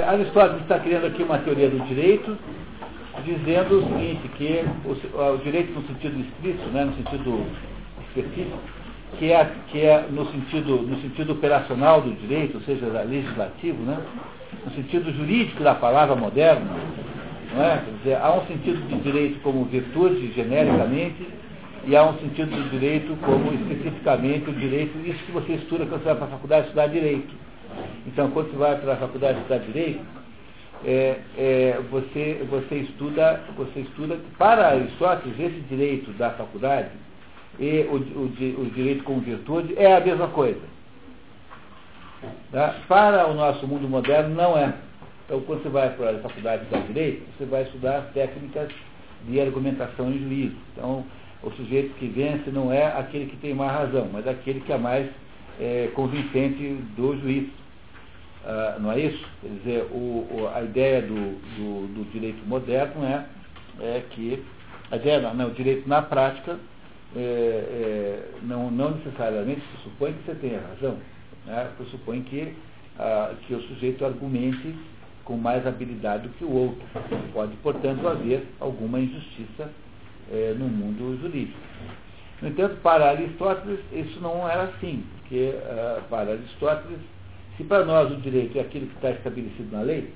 [0.00, 2.36] Aristóteles está criando aqui uma teoria do direito,
[3.24, 7.46] dizendo o seguinte, que o, o direito no sentido estrito, né, no sentido
[8.08, 8.58] específico,
[9.18, 13.98] que é, que é no, sentido, no sentido operacional do direito, ou seja, legislativo, né,
[14.64, 16.66] no sentido jurídico da palavra moderna,
[17.54, 17.82] não é?
[17.98, 21.26] Dizer, há um sentido de direito como virtude, genericamente,
[21.86, 26.02] e há um sentido de direito como especificamente o direito, isso que você estuda quando
[26.02, 27.34] você vai para a faculdade estudar direito.
[28.06, 30.04] Então, quando você vai para a faculdade estudar direito,
[30.84, 36.90] é, é, você, você, estuda, você estuda, para Aristóteles, esse direito da faculdade
[37.58, 40.60] e o, o, o direito como virtude é a mesma coisa.
[42.50, 42.76] Tá?
[42.88, 44.74] Para o nosso mundo moderno, não é.
[45.24, 48.70] Então, quando você vai para a faculdade estudar direito, você vai estudar técnicas
[49.26, 50.56] de argumentação em juízo.
[50.72, 51.04] Então,
[51.42, 54.78] o sujeito que vence não é aquele que tem mais razão, mas aquele que é
[54.78, 55.08] mais
[55.60, 57.48] é, convincente do juiz.
[58.46, 59.26] Ah, não é isso?
[59.40, 63.24] Quer dizer, o, o, a ideia do, do, do, direito moderno é,
[63.80, 64.42] é que
[64.90, 66.58] a ideia, não, o direito na prática
[67.16, 70.98] é, é, não, não necessariamente pressupõe que você tenha razão,
[71.46, 71.70] né?
[71.78, 72.54] pressupõe que,
[72.98, 74.74] ah, que o sujeito argumente
[75.24, 76.84] com mais habilidade do que o outro.
[77.32, 79.70] Pode, portanto, haver alguma injustiça
[80.30, 81.58] é, no mundo jurídico.
[82.42, 86.98] No entanto, para Aristóteles, isso não era assim, porque uh, para Aristóteles
[87.56, 90.12] se para nós o direito é aquilo que está estabelecido na lei,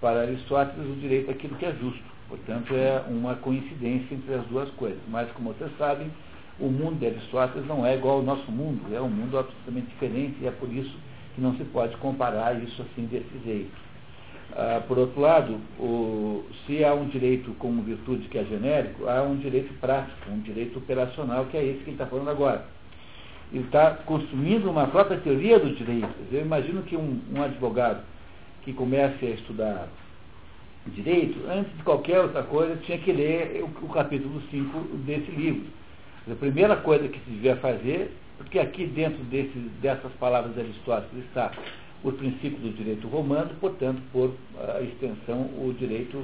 [0.00, 2.12] para Aristóteles o direito é aquilo que é justo.
[2.28, 4.98] Portanto, é uma coincidência entre as duas coisas.
[5.08, 6.10] Mas, como vocês sabem,
[6.58, 10.36] o mundo de Aristóteles não é igual ao nosso mundo, é um mundo absolutamente diferente
[10.40, 10.94] e é por isso
[11.34, 13.70] que não se pode comparar isso assim desse jeito.
[14.54, 19.22] Ah, por outro lado, o, se há um direito como virtude que é genérico, há
[19.22, 22.64] um direito prático, um direito operacional, que é esse que ele está falando agora
[23.52, 26.08] ele está construindo uma própria teoria do direito.
[26.32, 28.02] Eu imagino que um, um advogado
[28.62, 29.88] que comece a estudar
[30.86, 35.66] direito, antes de qualquer outra coisa, tinha que ler o, o capítulo 5 desse livro.
[36.30, 41.24] A primeira coisa que se devia fazer, porque aqui dentro desse, dessas palavras de Aristóteles
[41.26, 41.52] está
[42.02, 44.34] o princípio do direito romano, portanto, por
[44.76, 46.18] a extensão, o direito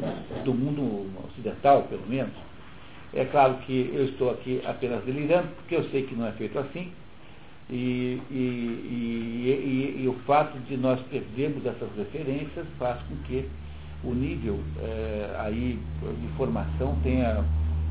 [0.44, 2.32] do mundo ocidental, pelo menos.
[3.14, 6.58] É claro que eu estou aqui apenas delirando, porque eu sei que não é feito
[6.58, 6.90] assim,
[7.70, 13.46] e, e, e, e, o fato de nós perdermos essas referências faz com que
[14.02, 17.44] o nível é, aí de formação tenha,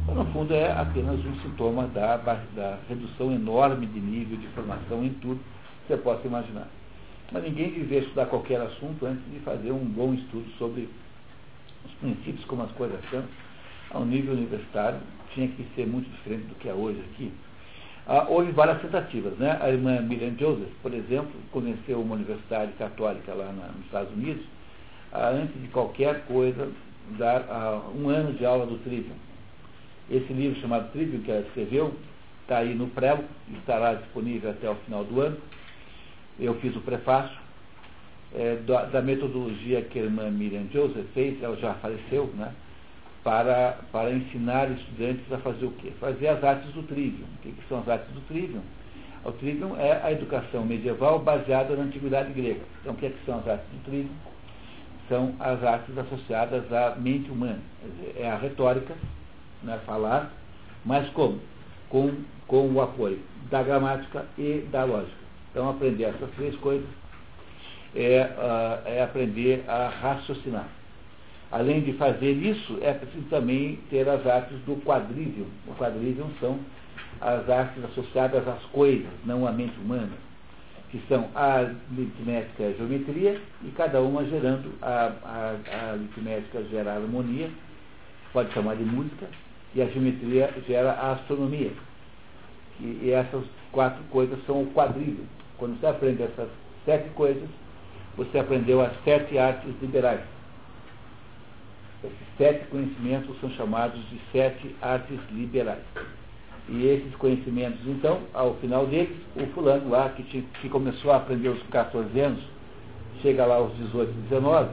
[0.07, 5.09] no fundo, é apenas um sintoma da, da redução enorme de nível de formação em
[5.15, 5.39] tudo
[5.85, 6.67] que você possa imaginar.
[7.31, 10.89] Mas ninguém devia estudar qualquer assunto antes de fazer um bom estudo sobre
[11.85, 13.23] os princípios, como as coisas são,
[13.91, 14.99] ao nível universitário,
[15.33, 17.31] tinha que ser muito diferente do que é hoje aqui.
[18.09, 19.37] Ah, houve várias tentativas.
[19.37, 19.57] Né?
[19.61, 24.45] A irmã Miriam Joseph, por exemplo, convenceu uma universidade católica lá na, nos Estados Unidos
[25.11, 26.71] a, antes de qualquer coisa,
[27.17, 29.15] dar a, um ano de aula do Trivium.
[30.09, 31.93] Esse livro chamado Trivium, que ela escreveu,
[32.43, 33.25] está aí no prelo,
[33.59, 35.37] estará disponível até o final do ano.
[36.39, 37.45] Eu fiz o prefácio.
[38.35, 42.53] É, da, da metodologia que a irmã Miriam Joseph fez, ela já faleceu, né?
[43.27, 45.91] Para, para ensinar estudantes a fazer o quê?
[45.99, 47.25] Fazer as artes do trivium.
[47.25, 48.61] O que, que são as artes do trivium?
[49.25, 52.61] O trivium é a educação medieval baseada na antiguidade grega.
[52.79, 54.15] Então, o que, é que são as artes do trivium?
[55.09, 57.59] São as artes associadas à mente humana.
[58.15, 58.95] É a retórica,
[59.61, 60.31] né, falar,
[60.85, 61.41] mas como?
[61.89, 62.13] Com,
[62.47, 63.19] com o apoio
[63.51, 65.11] da gramática e da lógica.
[65.51, 66.87] Então, aprender essas três coisas
[67.93, 70.76] é, uh, é aprender a raciocinar.
[71.51, 75.47] Além de fazer isso, é preciso também ter as artes do quadrivium.
[75.65, 76.59] O quadrivium são
[77.21, 80.11] as artes associadas às coisas, não à mente humana,
[80.91, 86.63] que são a aritmética e a geometria, e cada uma gerando, a, a, a aritmética
[86.65, 87.49] gera a harmonia,
[88.33, 89.27] pode chamar de música,
[89.73, 91.71] e a geometria gera a astronomia.
[92.81, 95.25] E, e essas quatro coisas são o quadrivium.
[95.57, 96.49] Quando você aprende essas
[96.85, 97.49] sete coisas,
[98.17, 100.21] você aprendeu as sete artes liberais
[102.37, 105.83] sete conhecimentos são chamados de sete artes liberais.
[106.69, 111.17] E esses conhecimentos, então, ao final deles, o fulano lá, que, tinha, que começou a
[111.17, 112.43] aprender aos 14 anos,
[113.21, 114.69] chega lá aos 18, 19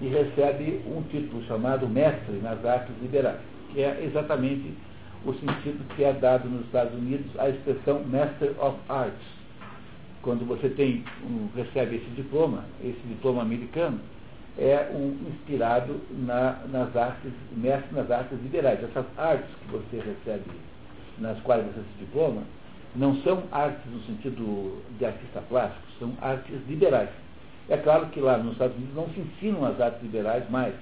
[0.00, 3.40] e recebe um título chamado mestre nas artes liberais,
[3.72, 4.72] que é exatamente
[5.24, 9.42] o sentido que é dado nos Estados Unidos à expressão Master of Arts.
[10.22, 14.00] Quando você tem um, recebe esse diploma, esse diploma americano,
[14.58, 18.82] é um inspirado na, nas artes, mestre nas artes liberais.
[18.82, 20.50] Essas artes que você recebe,
[21.18, 22.42] nas quais você se diploma,
[22.94, 27.08] não são artes no sentido de artista plástico, são artes liberais.
[27.68, 30.74] É claro que lá nos Estados Unidos não se ensinam as artes liberais mais,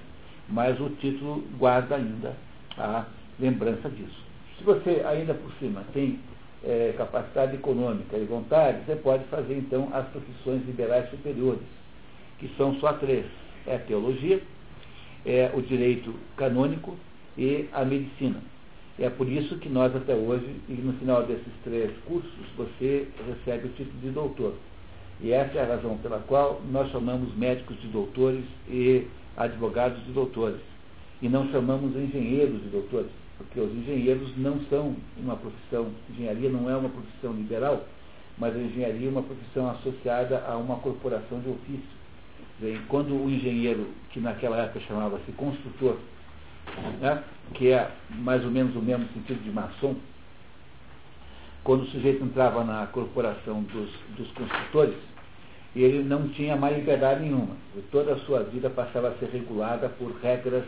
[0.49, 2.35] mas o título guarda ainda
[2.77, 3.05] a
[3.39, 4.21] lembrança disso.
[4.57, 6.19] Se você ainda por cima tem
[6.63, 11.63] é, capacidade econômica e vontade, você pode fazer então as profissões liberais superiores,
[12.39, 13.25] que são só três.
[13.67, 14.41] É a teologia,
[15.25, 16.95] é o direito canônico
[17.37, 18.41] e a medicina.
[18.99, 23.67] É por isso que nós até hoje, e no final desses três cursos, você recebe
[23.67, 24.53] o título de doutor.
[25.21, 30.11] E essa é a razão pela qual nós chamamos médicos de doutores e advogados de
[30.11, 30.59] doutores.
[31.21, 36.69] E não chamamos engenheiros de doutores, porque os engenheiros não são uma profissão, engenharia não
[36.69, 37.85] é uma profissão liberal,
[38.37, 42.00] mas a engenharia é uma profissão associada a uma corporação de ofício.
[42.87, 45.97] Quando o engenheiro, que naquela época chamava-se construtor,
[46.99, 47.23] né,
[47.55, 49.95] que é mais ou menos o mesmo sentido de maçom,
[51.63, 54.95] quando o sujeito entrava na corporação dos, dos construtores,
[55.75, 57.55] ele não tinha mais liberdade nenhuma.
[57.91, 60.65] Toda a sua vida passava a ser regulada por regras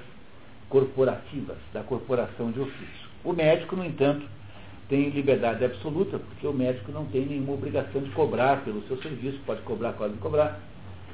[0.69, 3.09] corporativas, da corporação de ofício.
[3.23, 4.25] O médico, no entanto,
[4.89, 9.39] tem liberdade absoluta, porque o médico não tem nenhuma obrigação de cobrar pelo seu serviço,
[9.45, 10.59] pode cobrar, pode cobrar.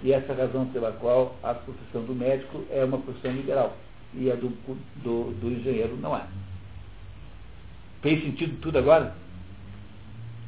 [0.02, 3.76] E essa é a razão pela qual a profissão do médico é uma profissão liberal
[4.14, 4.50] e a do,
[5.04, 6.26] do, do engenheiro não é.
[8.02, 9.14] Fez sentido tudo agora?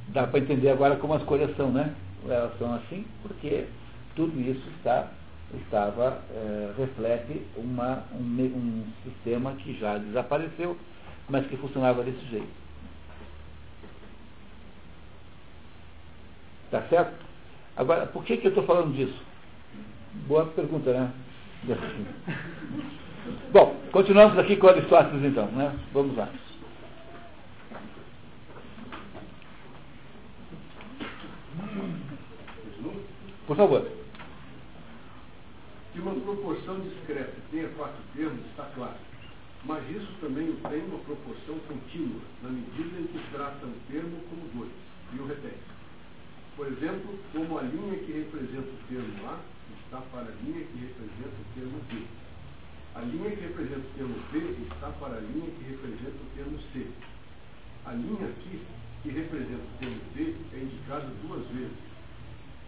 [0.09, 1.93] Dá para entender agora como as coisas são, né?
[2.27, 3.65] Elas são assim porque
[4.15, 5.11] tudo isso está,
[5.59, 10.77] estava, é, reflete uma, um, um sistema que já desapareceu,
[11.29, 12.61] mas que funcionava desse jeito.
[16.69, 17.13] Tá certo?
[17.75, 19.30] Agora, por que, que eu estou falando disso?
[20.27, 21.13] Boa pergunta, né?
[23.51, 25.77] Bom, continuamos aqui com Aristóteles então, né?
[25.93, 26.29] Vamos lá.
[33.47, 33.87] Por favor.
[35.93, 38.95] Que uma proporção discreta tenha quatro termos está claro.
[39.63, 44.41] Mas isso também tem uma proporção contínua, na medida em que trata um termo como
[44.55, 44.71] dois,
[45.13, 45.59] e o repete.
[46.55, 49.39] Por exemplo, como a linha que representa o termo A
[49.91, 52.01] está para a linha que representa o termo B.
[52.95, 54.39] A linha que representa o termo B
[54.71, 56.87] está para a linha que representa o termo C.
[57.85, 58.61] A linha aqui,
[59.03, 61.75] que representa o termo D, é indicada duas vezes,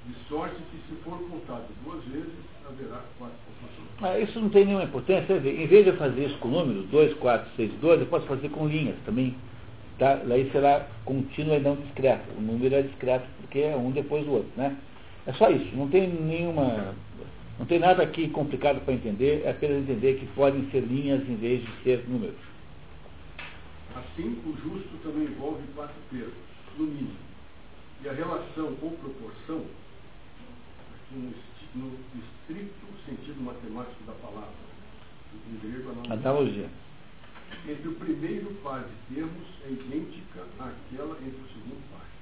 [0.05, 2.33] de sorte que, se for contado duas vezes,
[2.67, 3.87] haverá quatro pontuações.
[4.01, 5.33] Ah, isso não tem nenhuma importância.
[5.33, 8.49] Em vez de eu fazer isso com números, 2, 4, 6, 2, eu posso fazer
[8.49, 9.33] com linhas também.
[9.97, 10.15] Tá?
[10.15, 12.25] Daí será contínua e não discreto.
[12.37, 14.51] O número é discreto porque é um depois do outro.
[14.57, 14.75] Né?
[15.25, 15.75] É só isso.
[15.75, 16.93] Não tem nenhuma
[17.57, 21.35] não tem nada aqui complicado para entender, é apenas entender que podem ser linhas em
[21.35, 22.35] vez de ser números.
[23.95, 26.33] Assim, o justo também envolve quatro termos,
[26.77, 27.15] no mínimo.
[28.03, 29.65] E a relação ou proporção,
[31.11, 31.31] no,
[31.75, 34.49] no estrito sentido matemático da palavra,
[35.47, 36.69] em grego analogia,
[37.67, 42.12] entre o primeiro par de termos é idêntica àquela entre o segundo par.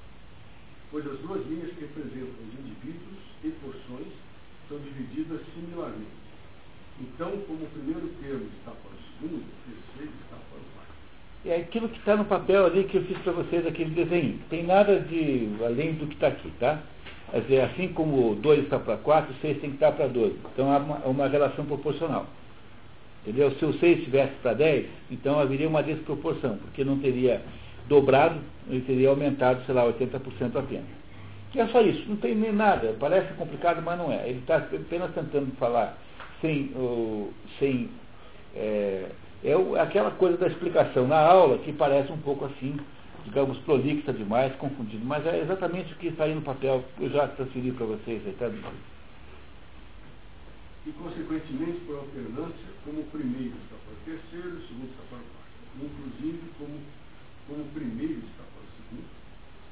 [0.92, 4.12] Pois as duas linhas que representam os indivíduos e porções
[4.68, 6.22] são divididas similarmente.
[7.00, 10.94] Então, como o primeiro termo está para o segundo, o terceiro está para o quarto.
[11.46, 14.40] É aquilo que está no papel ali que eu fiz para vocês, aquele desenho.
[14.50, 16.84] Tem nada de além do que está aqui, tá?
[17.32, 20.36] Quer dizer, assim como 2 está para 4, o 6 tem que estar para 12.
[20.54, 22.28] Então há uma, uma relação proporcional.
[23.22, 23.52] Entendeu?
[23.52, 27.42] Se o 6 estivesse para 10, então haveria uma desproporção, porque não teria
[27.92, 30.86] dobrado, ele teria aumentado, sei lá, 80% apenas.
[31.54, 32.96] E é só isso, não tem nem nada.
[32.98, 34.30] Parece complicado, mas não é.
[34.30, 35.98] Ele está apenas tentando falar
[36.40, 36.72] sem.
[37.60, 37.90] Sem
[38.56, 39.10] é,
[39.44, 42.78] é aquela coisa da explicação na aula que parece um pouco assim,
[43.26, 45.06] digamos, prolixa demais, confundido.
[45.06, 48.22] Mas é exatamente o que está aí no papel, eu já transferi para vocês.
[48.26, 48.50] Aí, tá?
[50.88, 55.18] E, consequentemente, por alternância, como o primeiro está para o terceiro, o segundo está para
[55.18, 55.52] o quarto.
[55.84, 56.80] Inclusive, como,
[57.52, 59.12] como o primeiro está para o segundo,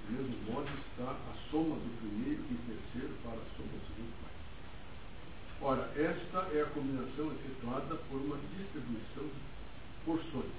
[0.04, 4.12] do mesmo modo está a soma do primeiro e terceiro para a soma do segundo
[4.20, 4.36] pai.
[5.62, 9.40] Ora, esta é a combinação efetuada por uma distribuição de
[10.04, 10.52] porções,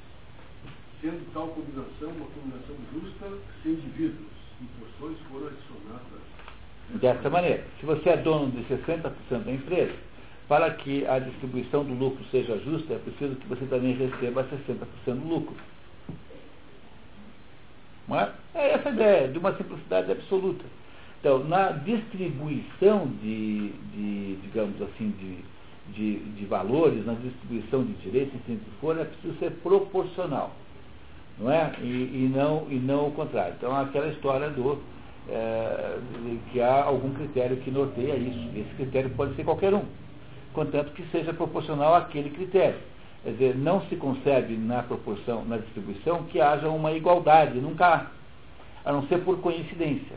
[1.03, 6.25] sendo tal combinação uma combinação justa se indivíduos e porções foram adicionadas.
[6.95, 9.95] Desta maneira, se você é dono de 60% da empresa,
[10.49, 15.21] para que a distribuição do lucro seja justa, é preciso que você também receba 60%
[15.21, 15.55] do lucro.
[18.17, 18.31] É?
[18.55, 20.65] é essa ideia, de uma simplicidade absoluta.
[21.21, 25.39] Então, na distribuição de, de digamos assim, de,
[25.93, 30.51] de, de, valores, na distribuição de direitos, enfim, que for, é preciso ser proporcional.
[31.39, 31.73] Não é?
[31.81, 33.55] E, e, não, e não o contrário.
[33.57, 34.81] Então, aquela história do
[35.29, 35.99] é,
[36.51, 38.49] que há algum critério que norteia isso.
[38.57, 39.85] Esse critério pode ser qualquer um,
[40.53, 42.79] contanto que seja proporcional àquele critério.
[43.23, 48.07] Quer dizer, não se concebe na proporção, na distribuição, que haja uma igualdade, nunca há,
[48.89, 50.17] a não ser por coincidência.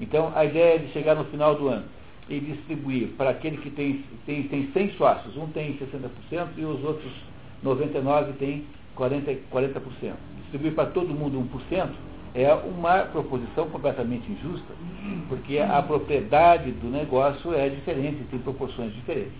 [0.00, 1.86] Então, a ideia é de chegar no final do ano
[2.28, 6.82] e distribuir para aquele que tem, tem, tem 100 sócios, um tem 60% e os
[6.84, 7.12] outros
[7.64, 8.64] 99% têm
[8.96, 9.38] 40%.
[9.52, 10.14] 40%.
[10.42, 11.90] Distribuir para todo mundo 1%
[12.34, 14.74] é uma proposição completamente injusta,
[15.28, 19.32] porque a propriedade do negócio é diferente, tem proporções diferentes.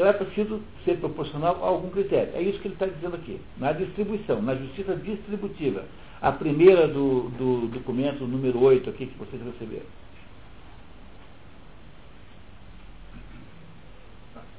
[0.00, 2.32] Então é preciso ser proporcional a algum critério.
[2.34, 3.38] É isso que ele está dizendo aqui.
[3.58, 5.84] Na distribuição, na justiça distributiva.
[6.22, 9.84] A primeira do, do documento número 8 aqui que vocês receberam.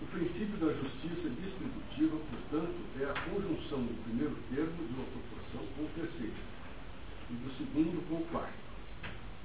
[0.03, 5.61] O princípio da justiça distributiva, portanto, é a conjunção do primeiro termo de uma proporção
[5.75, 6.35] com o terceiro,
[7.31, 8.61] e do segundo com o quarto.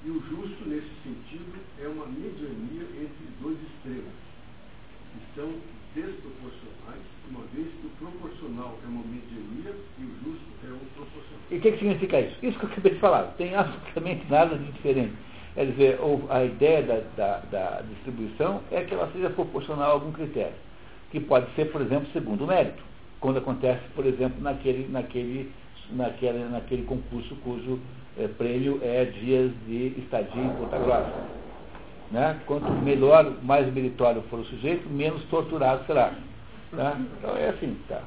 [0.05, 4.13] E o justo, nesse sentido, é uma mediania entre dois extremos,
[5.15, 7.01] que são desproporcionais,
[7.31, 11.41] uma vez que o proporcional é uma mediania e o justo é um proporcional.
[11.51, 12.37] E o que, que significa isso?
[12.43, 13.23] Isso que eu acabei de falar.
[13.39, 15.15] Tem absolutamente nada de diferente.
[15.55, 15.99] Quer dizer,
[16.29, 20.53] a ideia da, da, da, distribuição é que ela seja proporcional a algum critério,
[21.11, 22.83] que pode ser, por exemplo, segundo o mérito,
[23.21, 25.51] quando acontece, por exemplo, naquele, naquele,
[25.93, 27.81] naquele, naquele concurso cujo
[28.19, 31.46] é, prêmio é dias de estadia em Ponta Grossa.
[32.11, 32.41] Né?
[32.47, 36.15] Quanto melhor, mais meritório for o sujeito, menos torturado será.
[36.73, 37.07] Né?
[37.19, 38.03] Então é assim, tá.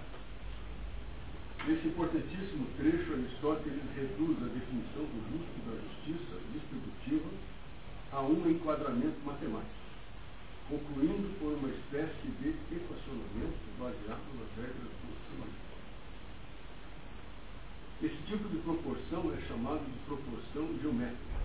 [1.67, 7.29] Nesse importantíssimo trecho, Aristóteles reduz a definição do justo e da justiça distributiva
[8.13, 9.69] a um enquadramento matemático,
[10.69, 15.69] concluindo por uma espécie de equacionamento baseado nas regras do instrumento.
[18.01, 21.38] Esse tipo de proporção é chamado de proporção geométrica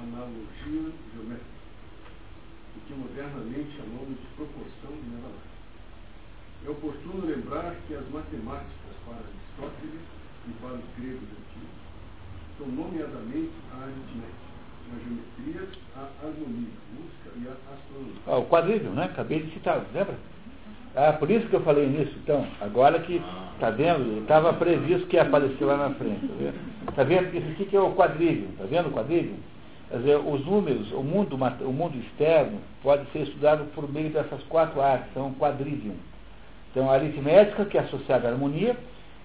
[0.00, 1.60] analogia geométrica,
[2.76, 5.50] o que modernamente chamamos de proporção de Menelaer.
[6.66, 10.02] É oportuno lembrar que as matemáticas para Aristóteles
[10.46, 11.80] e para os gregos antigos
[12.58, 14.50] são nomeadamente a aritmética,
[14.90, 18.20] a geometria, a harmonia, a música e a astronomia.
[18.26, 19.04] Ah, o quadrígio, né?
[19.04, 20.18] Acabei de citar, lembra?
[20.96, 22.46] Ah, por isso que eu falei nisso, então.
[22.60, 23.22] Agora que,
[23.60, 24.22] tá vendo?
[24.22, 26.26] Estava previsto que ia aparecer lá na frente.
[26.26, 26.94] Tá vendo?
[26.96, 27.36] Tá vendo?
[27.36, 28.48] Isso aqui que é o quadrígio.
[28.58, 29.34] Tá vendo o quadrígio?
[29.88, 34.42] Quer dizer, os números, o mundo, o mundo externo pode ser estudado por meio dessas
[34.44, 35.96] quatro artes, são quadrivium.
[36.70, 38.76] Então, a aritmética, que é associada à harmonia,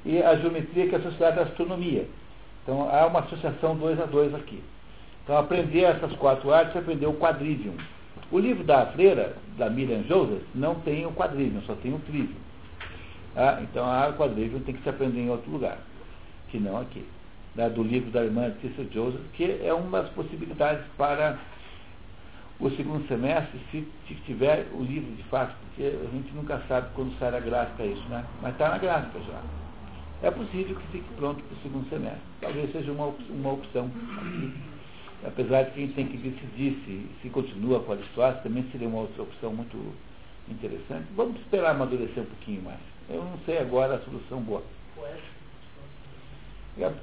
[0.04, 2.08] e a geometria, que é associada à astronomia.
[2.64, 4.64] Então, há uma associação dois a dois aqui.
[5.24, 7.76] Então, aprender essas quatro artes é aprender o quadrivium.
[8.32, 12.36] O livro da freira, da Miriam Joseph, não tem o quadrivium, só tem o trivium.
[13.36, 15.78] Ah, então, a quadrivium tem que se aprender em outro lugar,
[16.50, 17.06] que não aqui
[17.74, 21.38] do livro da irmã Tícia Joseph, que é uma das possibilidades para
[22.60, 23.88] o segundo semestre, se,
[24.26, 28.04] tiver o livro de fato, porque a gente nunca sabe quando sai a gráfica isso,
[28.10, 28.26] né?
[28.42, 29.42] Mas está na gráfica já.
[30.28, 32.22] É possível que fique pronto para o segundo semestre.
[32.42, 34.54] Talvez seja uma, uma opção aqui.
[35.28, 38.66] Apesar de que a gente tem que decidir se, se continua com a Aristóteles, também
[38.72, 39.78] seria uma outra opção muito
[40.50, 41.06] interessante.
[41.16, 42.80] Vamos esperar amadurecer um pouquinho mais.
[43.10, 44.64] Eu não sei agora a solução boa.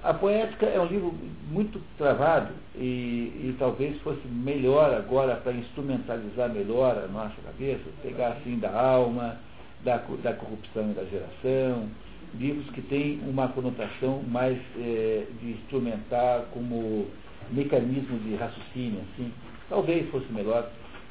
[0.02, 1.14] A, poética é um livro
[1.50, 8.32] muito travado e, e talvez fosse melhor agora para instrumentalizar melhor a nossa cabeça, pegar
[8.32, 9.40] assim da alma,
[9.82, 11.88] da, da corrupção e da geração,
[12.34, 17.06] livros que têm uma conotação mais é, de instrumentar como
[17.52, 19.32] mecanismo de raciocínio, assim.
[19.68, 20.70] Talvez fosse melhor.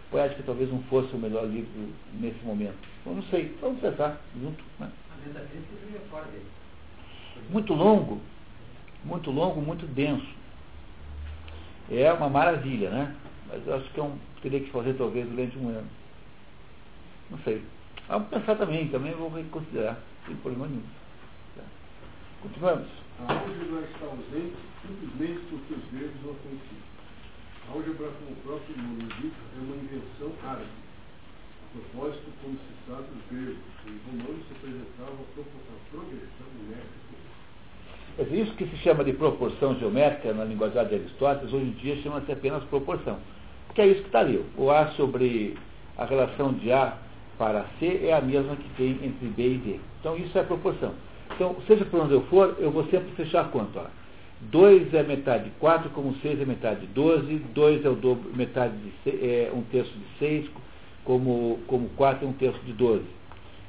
[0.09, 1.69] Poética talvez não fosse o melhor livro
[2.19, 2.75] nesse momento.
[3.05, 4.61] Eu não sei, vamos pensar junto.
[4.77, 4.91] Né?
[7.49, 8.19] Muito longo,
[9.05, 10.27] muito longo, muito denso.
[11.89, 13.15] É uma maravilha, né?
[13.47, 15.87] Mas eu acho que é um, teria que fazer talvez durante um ano.
[17.29, 17.63] Não sei.
[18.07, 20.83] Vamos pensar também, também vou reconsiderar, sem problema nenhum.
[21.55, 21.63] Tá.
[22.41, 23.00] Continuamos.
[23.27, 26.85] A álgebra está ausente simplesmente porque os gregos não conheciam.
[27.67, 30.75] A álgebra, como o próprio nome indica, é uma invenção árabe.
[31.61, 37.01] A propósito, como se sabe, os gregos e os romanos se apresentavam a progressão numérica
[38.19, 42.31] isso que se chama de proporção geométrica na linguagem de Aristóteles, hoje em dia chama-se
[42.31, 43.17] apenas proporção.
[43.67, 44.43] Porque é isso que está ali.
[44.57, 45.57] O A sobre
[45.97, 46.97] a relação de A
[47.37, 49.79] para C é a mesma que tem entre B e D.
[49.99, 50.93] Então isso é proporção.
[51.41, 53.89] Então, seja por onde eu for, eu vou sempre fechar a conta.
[54.41, 58.31] 2 é metade de 4, como 6 é metade de 12, 2 é o dobro,
[58.35, 60.47] metade de é um terço de 6,
[61.03, 63.03] como, como 4 é um terço de 12.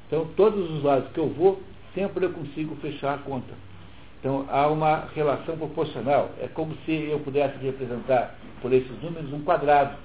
[0.06, 1.62] Então, todos os lados que eu vou,
[1.94, 3.54] sempre eu consigo fechar a conta.
[4.20, 6.30] Então há uma relação proporcional.
[6.42, 9.96] É como se eu pudesse representar por esses números um quadrado.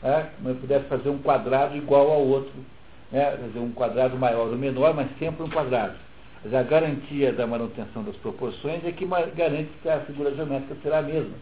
[0.00, 0.30] Né?
[0.44, 2.54] Eu pudesse fazer um quadrado igual ao outro.
[3.10, 3.36] Né?
[3.48, 5.94] Dizer, um quadrado maior ou menor, mas sempre um quadrado.
[6.42, 10.98] Mas a garantia da manutenção das proporções é que garante que a figura geométrica será
[10.98, 11.34] a mesma.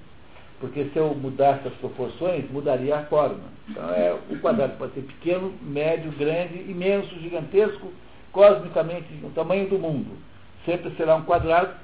[0.60, 3.44] Porque se eu mudasse as proporções, mudaria a forma.
[3.68, 7.92] Então é, o quadrado pode ser pequeno, médio, grande, imenso, gigantesco,
[8.32, 10.16] cosmicamente o tamanho do mundo.
[10.64, 11.74] Sempre será um quadrado,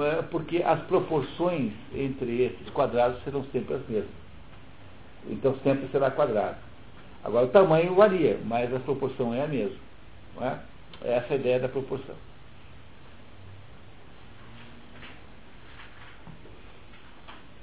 [0.00, 4.10] é, porque as proporções entre esses quadrados serão sempre as mesmas.
[5.28, 6.56] Então sempre será quadrado.
[7.22, 9.78] Agora o tamanho varia, mas a proporção é a mesma.
[10.40, 10.56] É?
[11.02, 12.14] Essa é a ideia da proporção.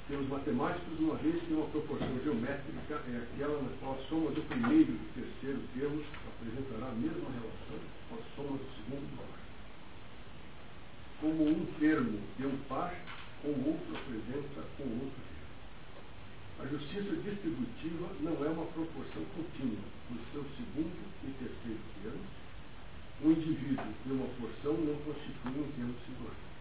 [0.06, 4.42] Pelos matemáticos, uma vez que uma proporção geométrica é aquela na qual a soma do
[4.48, 7.80] primeiro e do terceiro termos apresentará a mesma relação
[8.10, 9.48] com a soma do segundo e do quarto.
[11.22, 12.92] Como um termo de um par
[13.40, 15.44] com o outro apresenta com o outro termo.
[16.60, 22.28] A justiça distributiva não é uma proporção contínua do seu segundo e terceiro termos.
[23.24, 26.53] O indivíduo de uma porção não constitui um termo singular.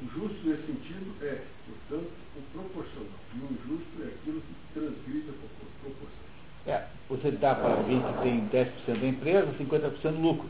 [0.00, 3.18] O justo nesse sentido é, portanto, o proporcional.
[3.34, 6.18] E o injusto é aquilo que transgride a proporção.
[6.66, 10.48] É, você dá para alguém que tem 10% da empresa, 50% do lucro.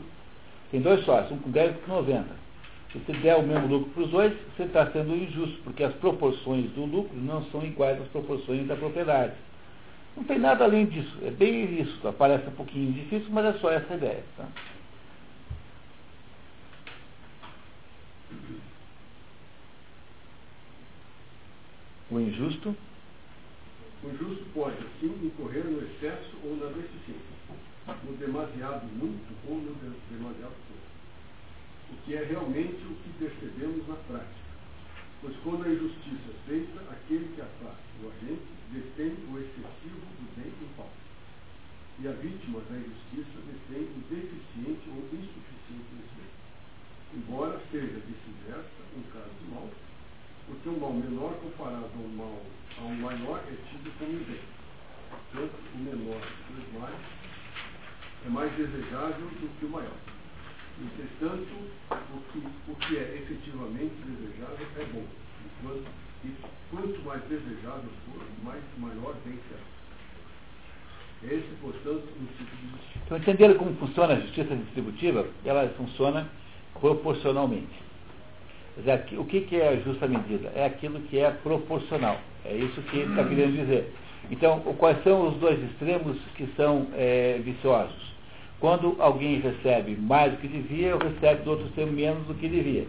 [0.69, 2.25] Tem dois sócios, um com 10 e outro com 90.
[2.91, 5.93] Se você der o mesmo lucro para os dois, você está sendo injusto, porque as
[5.95, 9.33] proporções do lucro não são iguais às proporções da propriedade.
[10.17, 11.17] Não tem nada além disso.
[11.23, 12.13] É bem isso.
[12.17, 14.23] Parece um pouquinho difícil, mas é só essa ideia.
[14.35, 14.45] Tá?
[22.11, 22.75] O injusto?
[24.01, 27.37] O injusto pode, sim, incorrer no excesso ou na deficiência,
[27.85, 29.75] no demasiado muito ou no
[30.09, 30.89] demasiado pouco.
[31.93, 34.49] O que é realmente o que percebemos na prática.
[35.21, 40.01] Pois quando a injustiça é feita, aquele que a faz, o agente, detém o excessivo
[40.01, 40.89] do bem em falta.
[42.01, 47.21] E a vítima da injustiça detém o deficiente ou insuficiente desse bem.
[47.21, 49.69] Embora seja vice-versa um caso de mal,
[50.49, 52.41] porque um mal menor comparado a um mal
[52.79, 54.41] a um maior é tido como bem.
[55.09, 56.99] Portanto, o menor dos males
[58.25, 59.97] é mais desejável do que o maior.
[60.81, 61.53] Entretanto,
[61.91, 65.05] o que, o que é efetivamente desejável é bom.
[65.45, 65.87] Enquanto,
[66.25, 66.35] e
[66.71, 69.61] quanto mais desejável for, mais maior bem será.
[71.21, 72.99] Esse, portanto, um tipo de justiça.
[73.05, 75.27] Então, entenderam como funciona a justiça distributiva?
[75.43, 76.29] Ela funciona
[76.79, 77.88] proporcionalmente
[79.17, 80.51] o que, que é a justa medida?
[80.55, 82.17] É aquilo que é proporcional.
[82.45, 83.93] É isso que ele está querendo dizer.
[84.31, 88.09] Então, quais são os dois extremos que são é, viciosos?
[88.59, 92.47] Quando alguém recebe mais do que devia, ou recebe do outro extremo menos do que
[92.47, 92.85] devia.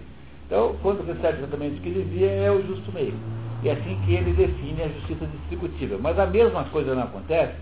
[0.46, 3.14] Então, quando recebe exatamente o que devia, é o justo meio.
[3.62, 5.98] E é assim que ele define a justiça distributiva.
[5.98, 7.56] Mas a mesma coisa não acontece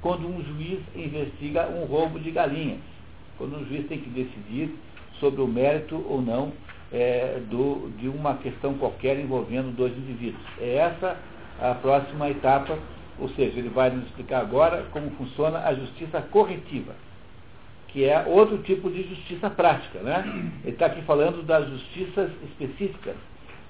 [0.00, 2.78] quando um juiz investiga um roubo de galinhas.
[3.36, 4.74] Quando um juiz tem que decidir
[5.18, 6.52] sobre o mérito ou não
[6.92, 10.42] é, do, de uma questão qualquer envolvendo dois indivíduos.
[10.60, 11.16] É essa
[11.60, 12.78] a próxima etapa,
[13.18, 16.94] ou seja, ele vai nos explicar agora como funciona a justiça corretiva,
[17.88, 19.98] que é outro tipo de justiça prática.
[20.00, 20.52] Né?
[20.62, 23.16] Ele está aqui falando das justiças específicas,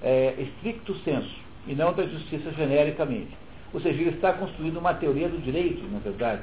[0.01, 0.35] é,
[1.03, 1.35] senso,
[1.67, 3.31] e não da justiça genericamente.
[3.73, 6.41] Ou seja, ele está construindo uma teoria do direito, na verdade.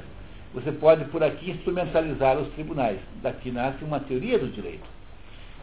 [0.53, 2.99] Você pode, por aqui, instrumentalizar os tribunais.
[3.21, 4.96] Daqui nasce uma teoria do direito.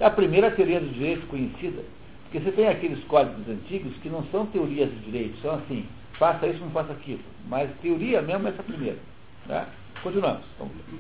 [0.01, 1.83] É a primeira teoria do direito conhecida.
[2.25, 5.87] Porque você tem aqueles códigos antigos que não são teorias de direito, são assim,
[6.19, 7.21] faça isso, não faça aquilo.
[7.47, 8.99] Mas teoria mesmo é essa primeira.
[9.47, 9.67] Né?
[10.03, 10.43] Continuamos.
[10.59, 10.99] Vamos ver.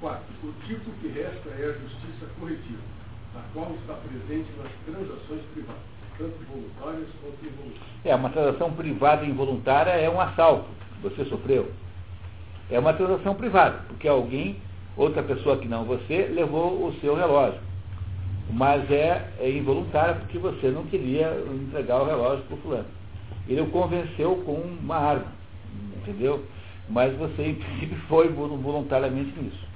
[0.00, 2.82] Quarto, o tipo que resta é a justiça corretiva,
[3.34, 5.82] a qual está presente nas transações privadas,
[6.16, 8.04] tanto voluntárias quanto involuntárias.
[8.04, 11.72] É, uma transação privada e involuntária é um assalto que você sofreu.
[12.70, 14.62] É uma transação privada, porque alguém
[14.98, 17.60] outra pessoa que não você levou o seu relógio.
[18.50, 22.88] Mas é, é involuntário porque você não queria entregar o relógio para o fulano.
[23.46, 25.32] Ele o convenceu com uma arma,
[25.96, 26.44] entendeu?
[26.88, 29.68] Mas você, em princípio, foi voluntariamente nisso.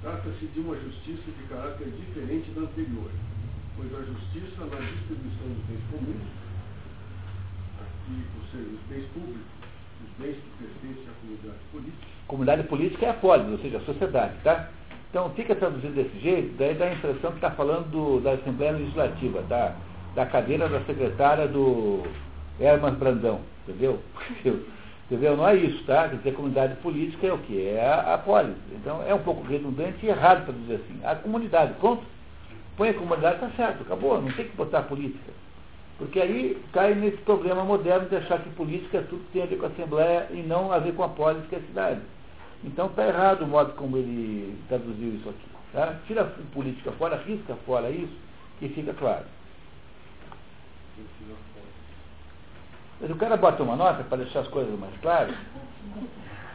[0.00, 3.10] Trata-se de uma justiça de caráter diferente da anterior,
[3.76, 6.22] pois a justiça na distribuição dos bens comuns,
[7.80, 9.61] aqui, ou seja, os bens públicos,
[10.18, 14.32] bens que pertencem à comunidade política, Comunidade política é a polis, ou seja, a sociedade,
[14.42, 14.70] tá?
[15.10, 18.72] Então fica traduzido desse jeito, daí dá a impressão que está falando do, da Assembleia
[18.72, 19.74] Legislativa, da,
[20.14, 22.02] da cadeira da secretária do
[22.58, 24.00] Herman Brandão, entendeu?
[25.10, 25.36] Entendeu?
[25.36, 26.08] Não é isso, tá?
[26.08, 27.74] Quer dizer, comunidade política é o quê?
[27.76, 28.56] É a, a polis.
[28.72, 31.00] Então é um pouco redundante e errado para dizer assim.
[31.04, 32.02] A comunidade, pronto.
[32.78, 35.30] Põe a comunidade, está certo, acabou, não tem que botar política.
[36.02, 39.46] Porque aí cai nesse problema moderno de achar que política é tudo que tem a
[39.46, 42.00] ver com a Assembleia e não a ver com a polis, que é a cidade.
[42.64, 45.46] Então está errado o modo como ele traduziu isso aqui.
[45.72, 46.00] Tá?
[46.08, 48.12] Tira a política fora, risca fora isso,
[48.58, 49.24] que fica claro.
[53.00, 55.36] Mas o cara bota uma nota para deixar as coisas mais claras,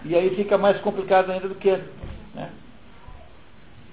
[0.03, 1.71] e aí fica mais complicado ainda do que.
[2.35, 2.51] Né?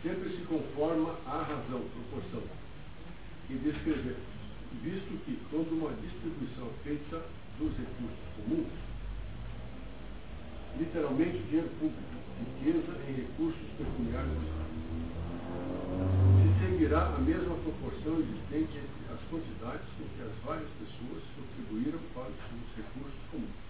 [0.02, 2.42] Sempre se conforma à razão, proporção,
[3.48, 4.16] e descrever,
[4.82, 7.22] visto que quando uma distribuição feita
[7.58, 8.72] dos recursos comuns,
[10.78, 14.64] literalmente dinheiro público, riqueza em recursos pecuniários do Estado,
[16.40, 22.00] se seguirá a mesma proporção existente entre as quantidades com que as várias pessoas contribuíram
[22.14, 23.64] para os recursos comuns.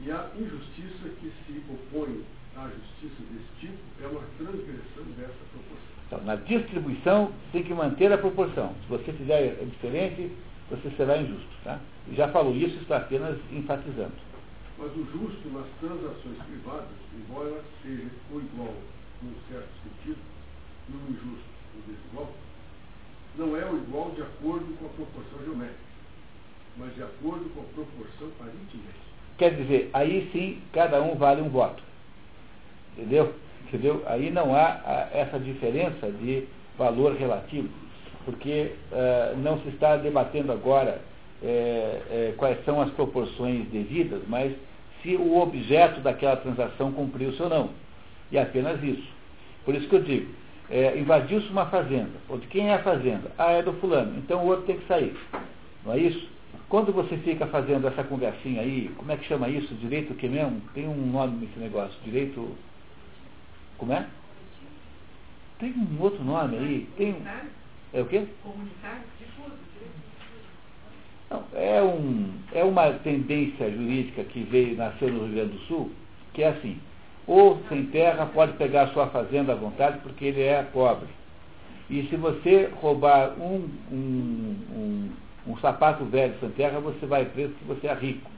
[0.00, 2.24] E a injustiça que se opõe
[2.56, 5.91] à justiça desse tipo é uma transgressão dessa proporção.
[6.12, 8.74] Então, na distribuição tem que manter a proporção.
[8.82, 10.30] Se você fizer diferente,
[10.68, 11.48] você será injusto.
[11.64, 11.80] Tá?
[12.06, 14.12] E já falou isso, está apenas enfatizando.
[14.76, 18.74] Mas o justo nas transações privadas, embora seja o igual
[19.22, 20.18] num certo sentido,
[20.90, 22.30] no injusto o desigual,
[23.38, 25.80] não é o igual de acordo com a proporção geométrica,
[26.76, 29.12] mas de acordo com a proporção aritmética.
[29.38, 31.82] Quer dizer, aí sim cada um vale um voto.
[32.98, 33.34] Entendeu?
[33.66, 34.02] Entendeu?
[34.06, 36.44] Aí não há essa diferença de
[36.76, 37.68] valor relativo,
[38.24, 41.00] porque uh, não se está debatendo agora
[41.42, 44.52] é, é, quais são as proporções devidas, mas
[45.02, 47.70] se o objeto daquela transação cumpriu-se ou não.
[48.30, 49.08] E é apenas isso.
[49.64, 50.32] Por isso que eu digo,
[50.70, 52.12] é, invadiu-se uma fazenda.
[52.28, 53.30] Ou de quem é a fazenda?
[53.36, 54.16] Ah, é do fulano.
[54.18, 55.14] Então o outro tem que sair.
[55.84, 56.30] Não é isso?
[56.68, 59.74] Quando você fica fazendo essa conversinha aí, como é que chama isso?
[59.74, 60.62] Direito o que mesmo?
[60.72, 61.94] Tem um nome nesse negócio.
[62.04, 62.56] Direito.
[63.82, 64.06] Como é?
[65.58, 66.88] Tem um outro nome aí.
[66.96, 67.22] Tem um...
[67.92, 68.28] É o quê?
[68.40, 69.02] Comunitário?
[71.28, 75.90] Não, é, um, é uma tendência jurídica que veio, nasceu no Rio Grande do Sul,
[76.32, 76.78] que é assim.
[77.26, 81.08] Ou sem terra pode pegar a sua fazenda à vontade porque ele é pobre.
[81.90, 85.10] E se você roubar um, um, um,
[85.48, 88.30] um sapato velho sem terra, você vai preso porque você é rico.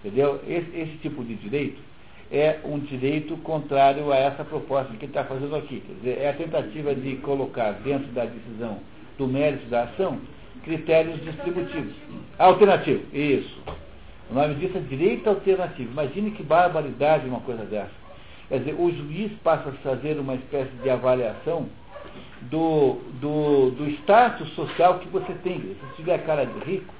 [0.00, 0.42] Entendeu?
[0.44, 1.91] Esse, esse tipo de direito
[2.32, 5.80] é um direito contrário a essa proposta que está fazendo aqui.
[5.86, 8.78] Quer dizer, é a tentativa de colocar dentro da decisão
[9.18, 10.18] do mérito da ação
[10.64, 11.92] critérios distributivos.
[12.38, 13.60] Alternativo, isso.
[14.30, 15.92] O nome disso é direito alternativo.
[15.92, 17.90] Imagine que barbaridade uma coisa dessa.
[18.48, 21.68] Quer dizer, o juiz passa a fazer uma espécie de avaliação
[22.42, 25.60] do, do, do status social que você tem.
[25.60, 26.94] Se você tiver cara de rico,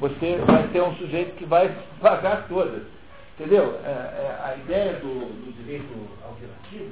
[0.00, 2.82] você vai ter um sujeito que vai pagar todas.
[3.40, 3.80] Entendeu?
[3.82, 5.88] É, é, a ideia do, do, direito
[6.22, 6.90] alternativo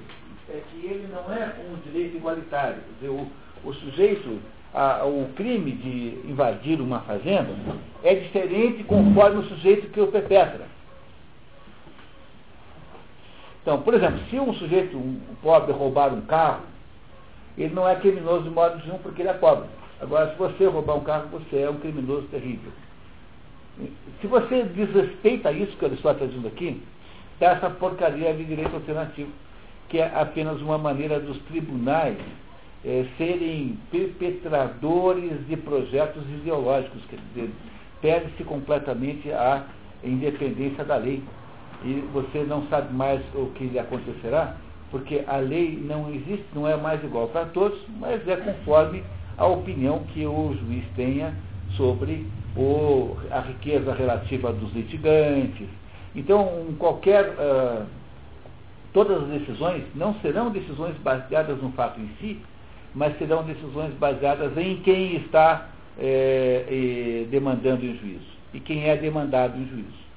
[0.48, 2.78] é que ele não é um direito igualitário.
[2.94, 3.28] Dizer, o,
[3.62, 4.40] o sujeito,
[4.72, 7.54] a, o crime de invadir uma fazenda
[8.02, 10.66] é diferente conforme o sujeito que o perpetra.
[13.60, 16.62] Então, por exemplo, se um sujeito um pobre roubar um carro,
[17.58, 19.68] ele não é criminoso de modo nenhum porque ele é pobre.
[20.00, 22.72] Agora, se você roubar um carro, você é um criminoso terrível.
[24.20, 26.82] Se você desrespeita isso que eu estou trazendo aqui,
[27.40, 29.30] essa porcaria de direito alternativo,
[29.88, 32.16] que é apenas uma maneira dos tribunais
[32.84, 37.50] é, serem perpetradores de projetos ideológicos, quer dizer,
[38.00, 39.64] perde-se completamente a
[40.02, 41.22] independência da lei.
[41.84, 44.56] E você não sabe mais o que lhe acontecerá,
[44.90, 49.02] porque a lei não existe, não é mais igual para todos, mas é conforme
[49.36, 51.34] a opinião que o juiz tenha
[51.76, 55.68] sobre o, a riqueza relativa dos litigantes.
[56.14, 57.24] Então, qualquer.
[57.30, 57.86] Uh,
[58.92, 62.40] todas as decisões não serão decisões baseadas no fato em si,
[62.94, 69.58] mas serão decisões baseadas em quem está é, demandando em juízo e quem é demandado
[69.58, 70.08] em juízo.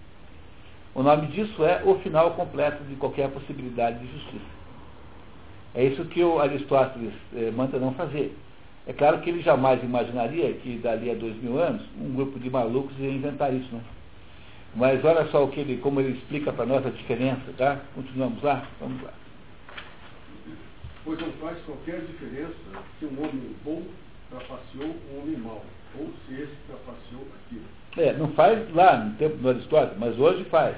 [0.93, 4.61] O nome disso é o final completo de qualquer possibilidade de justiça.
[5.73, 8.35] É isso que o Aristóteles eh, manda não fazer.
[8.87, 12.49] É claro que ele jamais imaginaria que dali a dois mil anos um grupo de
[12.49, 13.81] malucos ia inventar isso, né?
[14.75, 17.79] Mas olha só o que ele, como ele explica para nós a diferença, tá?
[17.93, 18.65] Continuamos lá?
[18.79, 19.11] Vamos lá.
[21.03, 22.53] Pois não faz qualquer diferença
[22.99, 23.83] se um homem bom
[24.29, 25.63] trapaceou um homem mau,
[25.99, 27.65] ou se esse trapaceou aquilo.
[27.97, 30.75] É, não faz lá no tempo do Aristóteles, mas hoje faz.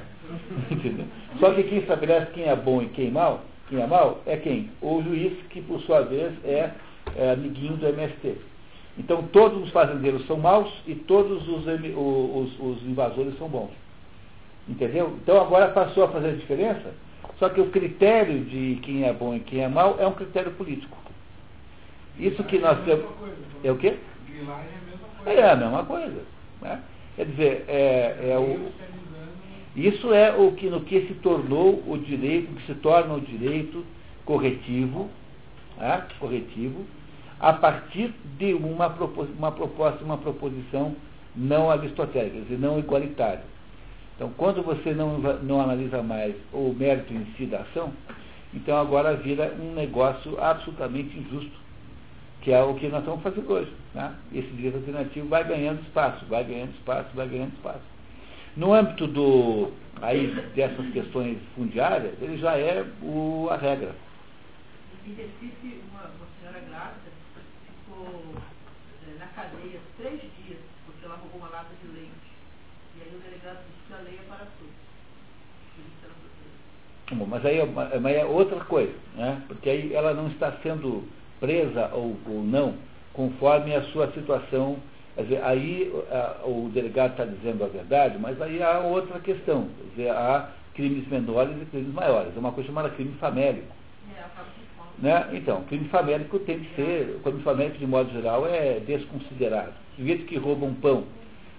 [1.39, 4.37] Só que quem estabelece quem é bom e quem é mal, quem é mal é
[4.37, 4.71] quem?
[4.81, 6.71] O juiz, que por sua vez é,
[7.17, 8.37] é amiguinho do MST.
[8.97, 13.71] Então todos os fazendeiros são maus e todos os, os, os invasores são bons.
[14.67, 15.17] Entendeu?
[15.21, 16.93] Então agora passou a fazer diferença,
[17.37, 20.51] só que o critério de quem é bom e quem é mau é um critério
[20.51, 20.97] político.
[22.17, 23.05] Isso que nós temos.
[23.63, 23.97] É o quê?
[25.25, 26.21] É a mesma coisa.
[26.61, 26.79] Né?
[27.15, 28.71] Quer dizer, é, é o.
[29.75, 33.83] Isso é o que no que se tornou o direito, que se torna o direito
[34.23, 35.09] corretivo,
[35.77, 36.05] né?
[36.19, 36.85] corretivo,
[37.43, 40.95] a partir de uma, uma proposta, uma proposição
[41.35, 43.43] não aristotélica, dizer, não igualitária.
[44.15, 47.91] Então, quando você não, não analisa mais o mérito em si da ação,
[48.53, 51.59] então agora vira um negócio absolutamente injusto,
[52.41, 53.73] que é o que nós estamos fazendo hoje.
[53.93, 54.15] Né?
[54.33, 57.83] Esse direito alternativo vai ganhando espaço, vai ganhando espaço, vai ganhando espaço.
[58.55, 59.69] No âmbito do,
[60.01, 63.93] aí, dessas questões fundiárias, ele já é o, a regra.
[65.05, 67.02] Em Recife, uma, uma senhora grávida
[68.05, 72.11] é, na cadeia três dias porque ela roubou uma lata de leite.
[72.97, 74.83] E aí o delegado disse que a lei é para todos.
[77.11, 79.41] Bom, mas aí é, mas é outra coisa, né?
[79.47, 81.07] porque aí ela não está sendo
[81.39, 82.75] presa ou, ou não
[83.13, 84.77] conforme a sua situação.
[85.17, 89.67] Dizer, aí a, o delegado está dizendo a verdade, mas aí há outra questão.
[89.77, 92.35] Quer dizer, há crimes menores e crimes maiores.
[92.35, 93.67] É uma coisa chamada crime famélico.
[94.99, 95.29] Né?
[95.33, 99.73] Então, crime famélico tem que ser, o crime famélico de modo geral é desconsiderado.
[99.93, 101.03] O sujeito que rouba um pão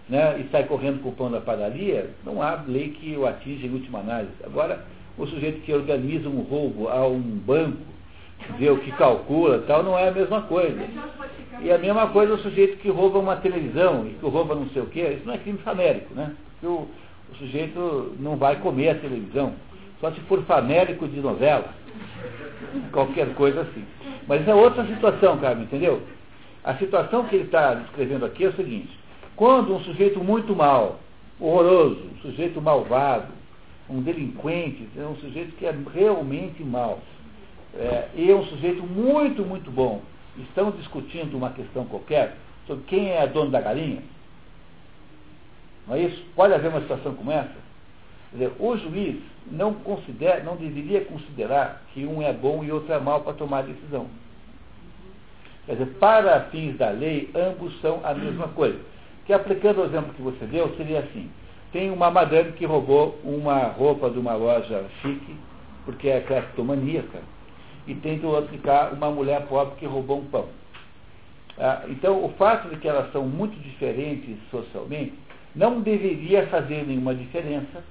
[0.09, 3.67] né, e sai correndo com o pão da padaria, não há lei que o atinja
[3.67, 4.33] em última análise.
[4.45, 4.85] Agora,
[5.17, 7.79] o sujeito que organiza um roubo a um banco,
[8.59, 10.83] vê o que calcula tal, não é a mesma coisa.
[11.61, 14.83] E a mesma coisa o sujeito que rouba uma televisão e que rouba não sei
[14.83, 16.35] o quê, isso não é crime famélico, né?
[16.53, 16.89] Porque o,
[17.33, 19.55] o sujeito não vai comer a televisão,
[20.05, 21.73] só se for famélico de novela,
[22.93, 23.83] qualquer coisa assim.
[24.29, 26.03] Mas é outra situação, Carmen, entendeu?
[26.63, 28.91] A situação que ele está descrevendo aqui é o seguinte,
[29.35, 31.01] quando um sujeito muito mal,
[31.41, 33.33] horroroso, um sujeito malvado,
[33.89, 37.01] um delinquente, um sujeito que é realmente mau,
[37.75, 40.03] é, e um sujeito muito, muito bom,
[40.37, 42.37] estão discutindo uma questão qualquer
[42.67, 44.03] sobre quem é dono da galinha,
[45.87, 46.23] não é isso?
[46.37, 47.64] Pode haver uma situação como essa?
[48.35, 52.99] Dizer, o juiz não, considera, não deveria considerar que um é bom e outro é
[52.99, 54.09] mau para tomar a decisão.
[55.67, 58.79] Quer dizer, para fins da lei, ambos são a mesma coisa.
[59.25, 61.31] Que aplicando o exemplo que você deu, seria assim.
[61.73, 65.37] Tem uma madame que roubou uma roupa de uma loja chique,
[65.85, 67.21] porque é cleptomaníaca,
[67.87, 70.47] e tem do outro cá uma mulher pobre que roubou um pão.
[71.57, 75.15] Ah, então, o fato de que elas são muito diferentes socialmente
[75.55, 77.83] não deveria fazer nenhuma diferença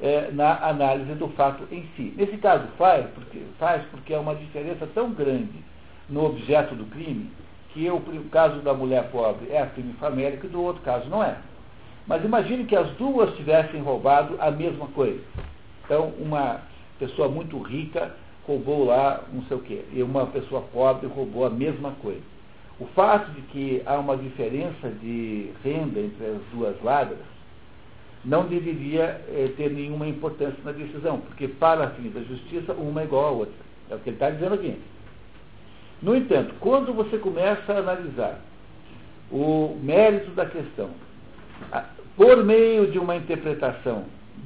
[0.00, 2.12] é, na análise do fato em si.
[2.16, 5.64] Nesse caso faz porque, faz porque é uma diferença tão grande
[6.08, 7.30] no objeto do crime
[7.72, 11.36] que o caso da mulher pobre é crime famélico e do outro caso não é.
[12.06, 15.20] Mas imagine que as duas tivessem roubado a mesma coisa.
[15.84, 16.60] Então, uma
[16.98, 18.14] pessoa muito rica
[18.46, 22.22] roubou lá não sei o quê, e uma pessoa pobre roubou a mesma coisa.
[22.78, 27.18] O fato de que há uma diferença de renda entre as duas ladras
[28.26, 33.04] não deveria eh, ter nenhuma importância na decisão, porque para fins da justiça, uma é
[33.04, 33.54] igual à outra.
[33.88, 34.76] É o que ele está dizendo aqui.
[36.02, 38.40] No entanto, quando você começa a analisar
[39.30, 40.90] o mérito da questão,
[42.16, 44.04] por meio de uma interpretação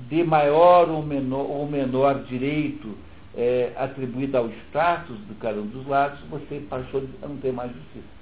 [0.08, 2.94] de maior ou menor, ou menor direito
[3.34, 7.72] é, atribuído ao status de cada um dos lados, você passou a não ter mais
[7.72, 8.20] justiça.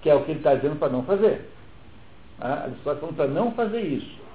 [0.00, 1.50] Que é o que ele está dizendo para não fazer.
[2.40, 4.25] Ah, a situação para não fazer isso.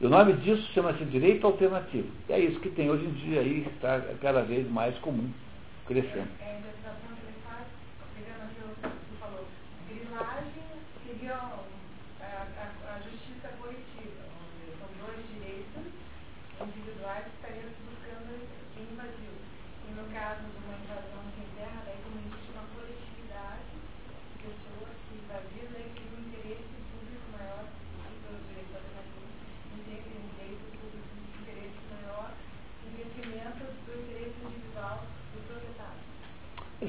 [0.00, 2.08] O nome disso chama-se direito alternativo.
[2.28, 5.30] E é isso que tem hoje em dia aí, está cada vez mais comum,
[5.86, 6.28] crescendo.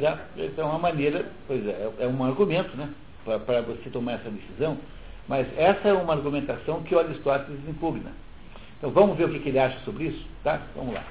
[0.06, 4.78] Já, é uma maneira, pois é, é um argumento, né, para você tomar essa decisão,
[5.28, 8.12] mas essa é uma argumentação que o Aristóteles impugna.
[8.78, 10.62] Então vamos ver o que, que ele acha sobre isso, tá?
[10.76, 11.04] Vamos lá.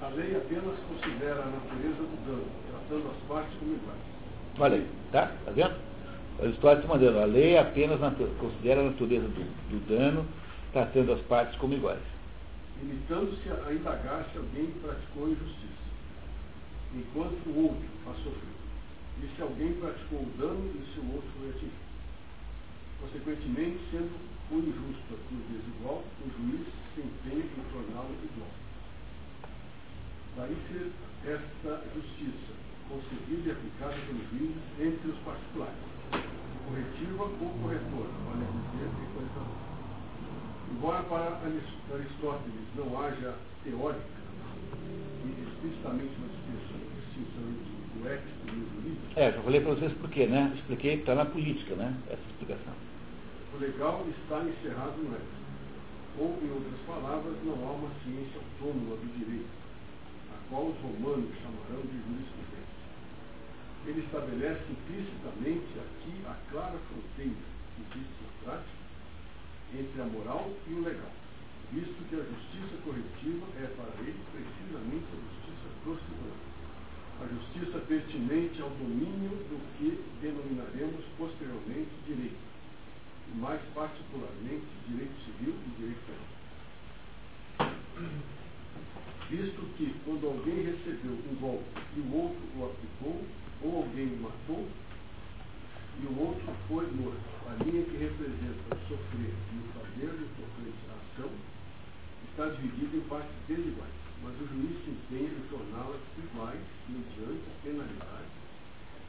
[0.00, 4.00] A lei apenas considera a natureza do dano, tratando as partes como iguais.
[4.58, 5.30] Olha aí, tá?
[5.44, 5.74] Tá vendo?
[6.40, 8.00] Aristóteles mandando, a lei apenas
[8.40, 10.24] considera a natureza do, do dano,
[10.72, 12.15] tratando as partes como iguais
[12.80, 15.86] limitando-se a indagar se alguém praticou injustiça,
[16.94, 18.56] enquanto o outro a sofreu,
[19.22, 21.86] e se alguém praticou o dano e se o outro foi atingido.
[23.00, 24.12] Consequentemente, sendo
[24.50, 28.50] o injusto cruz desigual, o juiz se empenha em torná-lo igual.
[30.36, 30.92] Daí ser
[31.24, 32.52] esta justiça,
[32.88, 35.74] concebida e aplicada pelos juízes entre os particulares,
[36.66, 39.65] corretiva ou corretora, vale dizer, equalizadora.
[40.70, 41.40] Embora para
[41.94, 44.00] Aristóteles não haja teórica
[45.24, 49.20] e explicitamente uma distinção entre o ético e o jurídico.
[49.20, 50.52] É, já falei para vocês por quê, né?
[50.56, 51.96] Expliquei que está na política, né?
[52.08, 52.74] Essa explicação.
[53.54, 55.36] O legal está encerrado no ético.
[56.18, 59.52] Ou, em outras palavras, não há uma ciência autônoma do direito,
[60.32, 62.86] a qual os romanos chamarão de jurisprudência.
[63.86, 67.36] Ele estabelece implicitamente aqui a clara fronteira
[67.76, 68.75] que existe na prática
[69.74, 71.10] entre a moral e o legal,
[71.72, 76.38] visto que a justiça corretiva é para ele precisamente a justiça procedural,
[77.22, 82.46] a justiça pertinente ao domínio do que denominaremos posteriormente direito
[83.32, 86.36] e mais particularmente direito civil e direito penal.
[89.28, 91.64] Visto que, quando alguém recebeu um golpe
[91.96, 93.24] e o outro o aplicou,
[93.62, 94.68] ou alguém o matou,
[96.02, 100.28] e o outro foi morto, a linha que representa o sofrer e o fazer no
[100.36, 101.30] tocante à ação
[102.28, 108.36] está dividida em partes desiguais, mas o juiz se empenha em torná-las iguais mediante penalidade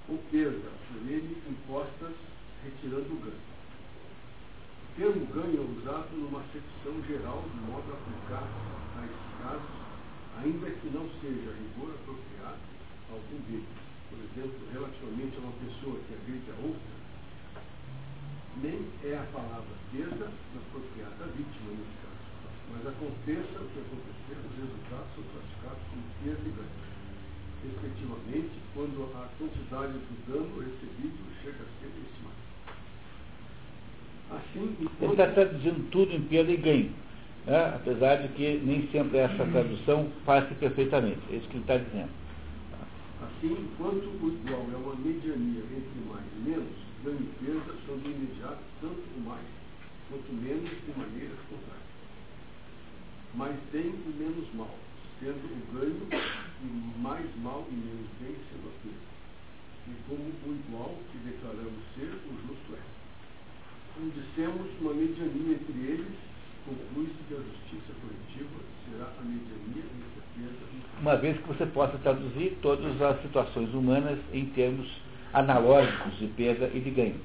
[0.07, 2.15] ou perda por ele impostas
[2.63, 3.57] retirando o ganho.
[4.95, 8.47] Termo ganho é usado numa acepção geral de modo a aplicar
[8.97, 9.69] a esses casos,
[10.41, 12.57] ainda que não seja rigor apropriado
[13.11, 13.86] algum deles.
[14.09, 16.95] Por exemplo, relativamente a uma pessoa que agride a outra,
[18.63, 22.25] nem é a palavra perda apropriada à vítima nesse caso.
[22.71, 26.87] Mas aconteça o que acontecer, os resultados são classificados como perda e ganho.
[27.63, 32.47] Respectivamente, quando a quantidade do dano recebido chega a ser estimada.
[34.29, 36.91] Assim, Ele está traduzindo tudo em perda e ganho.
[37.45, 37.73] Né?
[37.75, 41.21] Apesar de que nem sempre essa tradução passe perfeitamente.
[41.31, 42.26] É isso que ele está dizendo.
[43.21, 48.09] Assim, enquanto o igual é uma mediania entre mais e menos, e perda são de
[48.09, 49.45] imediato tanto o mais
[50.09, 51.87] quanto menos de maneiras contrárias.
[53.33, 54.75] Mais bem e menos mal,
[55.19, 56.07] sendo o ganho
[56.61, 59.07] e mais mal e menos bem sendo a perda.
[59.87, 62.97] E como o igual que declaramos ser, o justo é
[63.97, 66.13] como dissemos, uma mediania entre eles,
[66.67, 69.83] conclui-se que a justiça coletiva será a mediania
[70.35, 74.87] e Uma vez que você possa traduzir todas as situações humanas em termos
[75.33, 77.21] analógicos de perda e de ganho,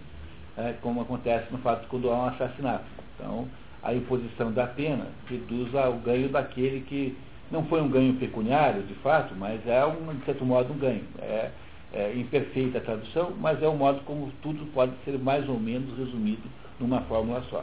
[0.57, 2.85] é, como acontece no fato quando há um assassinato.
[3.14, 3.48] Então,
[3.83, 7.16] a imposição da pena reduz ao ganho daquele que
[7.50, 11.05] não foi um ganho pecuniário, de fato, mas é, um, de certo modo, um ganho.
[11.18, 11.50] É,
[11.94, 15.96] é imperfeita a tradução, mas é o modo como tudo pode ser mais ou menos
[15.98, 16.42] resumido
[16.81, 17.62] numa fórmula só.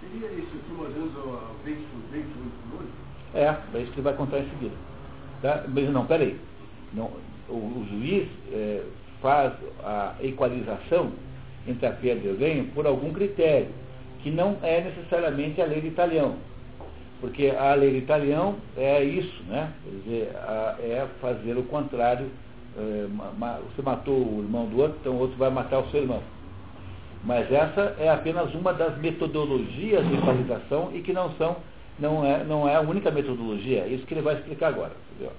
[0.00, 1.84] Seria isso aqui uma ao dente
[2.70, 2.88] por olho?
[3.34, 4.74] É, é isso que ele vai contar em seguida.
[5.42, 5.64] Tá?
[5.68, 6.38] Mas não, peraí.
[6.92, 7.10] Não,
[7.48, 8.82] o, o juiz é,
[9.20, 9.52] faz
[9.84, 11.12] a equalização
[11.66, 13.68] entre a perda e o ganho por algum critério,
[14.22, 16.36] que não é necessariamente a lei de Italião.
[17.20, 19.72] Porque a lei de Italião é isso, né?
[19.82, 22.26] Quer dizer, a, é fazer o contrário.
[22.78, 23.06] É,
[23.38, 26.22] ma, você matou o irmão do outro, então o outro vai matar o seu irmão.
[27.26, 31.56] Mas essa é apenas uma das metodologias de equalização e que não são,
[31.98, 33.80] não é, não é a única metodologia.
[33.80, 34.92] É isso que ele vai explicar agora.
[35.10, 35.32] Entendeu?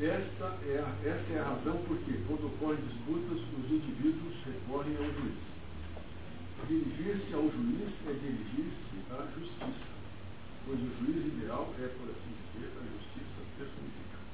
[0.00, 4.96] Esta é, a, esta é a razão por que, quando ocorrem disputas, os indivíduos recorrem
[4.96, 5.36] ao juiz.
[6.66, 9.92] Dirigir-se ao juiz é dirigir-se à justiça,
[10.64, 14.24] pois o juiz ideal é, por assim dizer, a justiça personificada.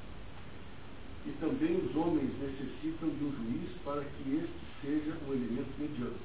[1.26, 6.16] E também os homens necessitam de um juiz para que este seja um elemento mediano,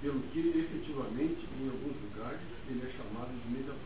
[0.00, 3.80] pelo que efetivamente, em alguns lugares, ele é chamado de mediador.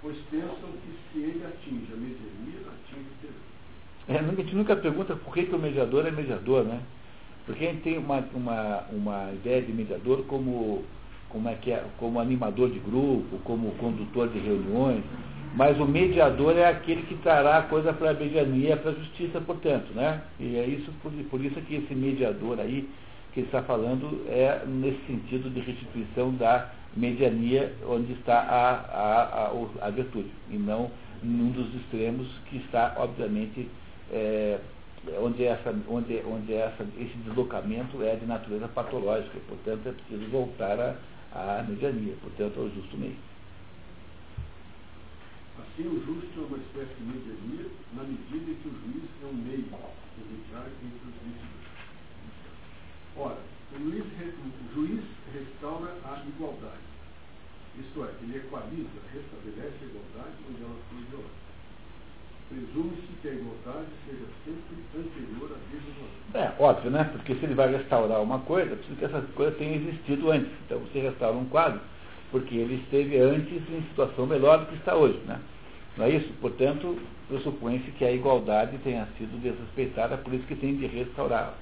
[0.00, 3.46] Pois pensam que se ele atinge a mediania, atinge o terreno.
[4.08, 6.80] É, a gente nunca pergunta por que, que o mediador é mediador, né?
[7.44, 10.84] Porque a gente tem uma, uma, uma ideia de mediador como,
[11.28, 15.02] como, é que é, como animador de grupo, como condutor de reuniões,
[15.56, 19.40] mas o mediador é aquele que trará a coisa para a mediania, para a justiça,
[19.40, 20.20] portanto, né?
[20.38, 22.86] E é isso, por, por isso que esse mediador aí,
[23.32, 29.46] que ele está falando, é nesse sentido de restituição da mediania onde está a, a,
[29.46, 30.90] a, a virtude, e não
[31.22, 33.66] num dos extremos que está, obviamente,
[34.12, 34.58] é,
[35.22, 40.98] onde, essa, onde, onde essa, esse deslocamento é de natureza patológica, portanto é preciso voltar
[41.32, 43.16] à mediania, portanto ao justo meio.
[45.76, 49.26] Assim, o justo é uma espécie de mediania, na medida em que o juiz é
[49.26, 50.46] um meio entre os.
[53.14, 53.36] Ora,
[53.74, 55.04] O juiz, o juiz
[55.34, 56.80] restaura a igualdade.
[57.78, 61.44] Isto é, ele equaliza, restabelece a igualdade onde ela foi violada.
[62.48, 66.32] Presume-se que a igualdade seja sempre anterior à desigualdade.
[66.32, 67.04] É, óbvio, né?
[67.04, 70.50] Porque se ele vai restaurar uma coisa, precisa que essa coisa tenha existido antes.
[70.64, 71.82] Então você restaura um quadro
[72.30, 75.38] porque ele esteve antes em situação melhor do que está hoje, né?
[75.96, 76.32] Não é isso?
[76.40, 81.54] Portanto, pressupõe-se que a igualdade tenha sido desrespeitada, por isso que tem de restaurá-la.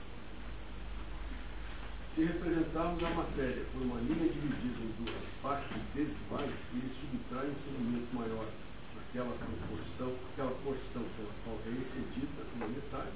[2.14, 7.54] Se representarmos a matéria por uma linha dividida em duas partes desiguais, ele subtrai um
[7.64, 8.46] segmento maior
[8.94, 13.10] naquela proporção, aquela porção pela qual é excedida uma metade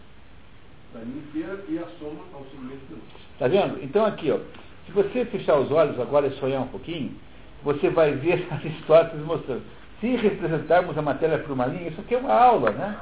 [0.92, 3.04] da linha inteira e a soma ao segmento menor.
[3.34, 3.84] Está vendo?
[3.84, 4.38] Então aqui, ó,
[4.86, 7.14] se você fechar os olhos agora e sonhar um pouquinho,
[7.62, 9.77] você vai ver as histórias mostrando.
[10.00, 12.96] Se representarmos a matéria por uma linha, isso aqui é uma aula, né?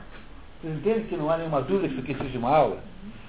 [0.60, 2.78] Vocês entendem que não há nenhuma dúvida que isso aqui seja uma aula?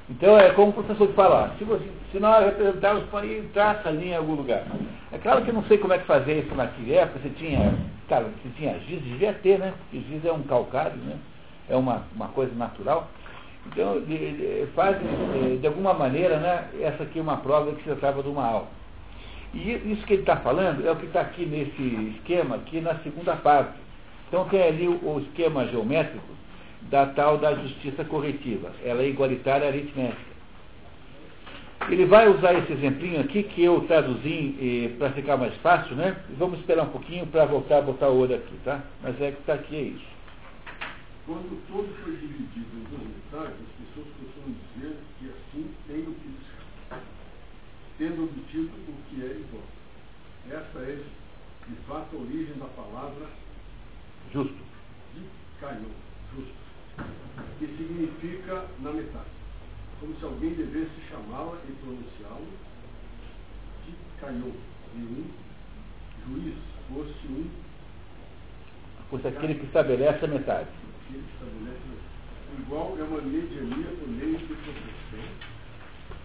[0.10, 4.14] Então é como o professor falar, se, você, se nós representarmos, aí traça a linha
[4.14, 4.64] em algum lugar.
[5.12, 7.76] É claro que eu não sei como é que fazer isso naquela época, você tinha,
[8.08, 9.74] cara, você tinha giz, devia ter, né?
[9.78, 11.18] Porque giz é um calcário, né?
[11.68, 13.10] É uma, uma coisa natural.
[13.66, 14.02] Então,
[14.74, 14.98] faz,
[15.60, 18.68] de alguma maneira, né, essa aqui é uma prova que se tratava de uma aula.
[19.58, 21.82] E isso que ele está falando é o que está aqui nesse
[22.16, 23.74] esquema, aqui na segunda parte.
[24.28, 26.28] Então tem ali o, o esquema geométrico
[26.84, 28.72] da tal da justiça corretiva.
[28.86, 30.38] Ela é igualitária aritmética.
[31.90, 36.18] Ele vai usar esse exemplinho aqui que eu traduzi eh, para ficar mais fácil, né?
[36.38, 38.84] Vamos esperar um pouquinho para voltar a botar o olho aqui, tá?
[39.02, 40.08] Mas é que está aqui, é isso.
[41.26, 46.14] Quando todo foi dividido em duas metades, as pessoas costumam dizer que assim tem o
[46.14, 46.57] que
[47.98, 49.64] tendo obtido o que é igual.
[50.50, 51.04] Essa é,
[51.68, 53.28] de fato, a origem da palavra
[54.32, 54.58] justo.
[55.16, 55.24] De
[55.60, 55.92] caiu,
[56.36, 56.54] justo.
[57.60, 59.26] Que significa na metade.
[60.00, 62.48] Como se alguém devesse chamá-la e pronunciá-lo
[63.86, 64.54] de caiu.
[64.96, 65.26] E um
[66.28, 66.56] juiz
[66.88, 67.50] fosse um.
[69.10, 70.70] Fosse aquele que estabelece a metade.
[71.02, 72.62] Aquele que estabelece a metade.
[72.62, 75.57] Igual é uma mediania por meio de proporção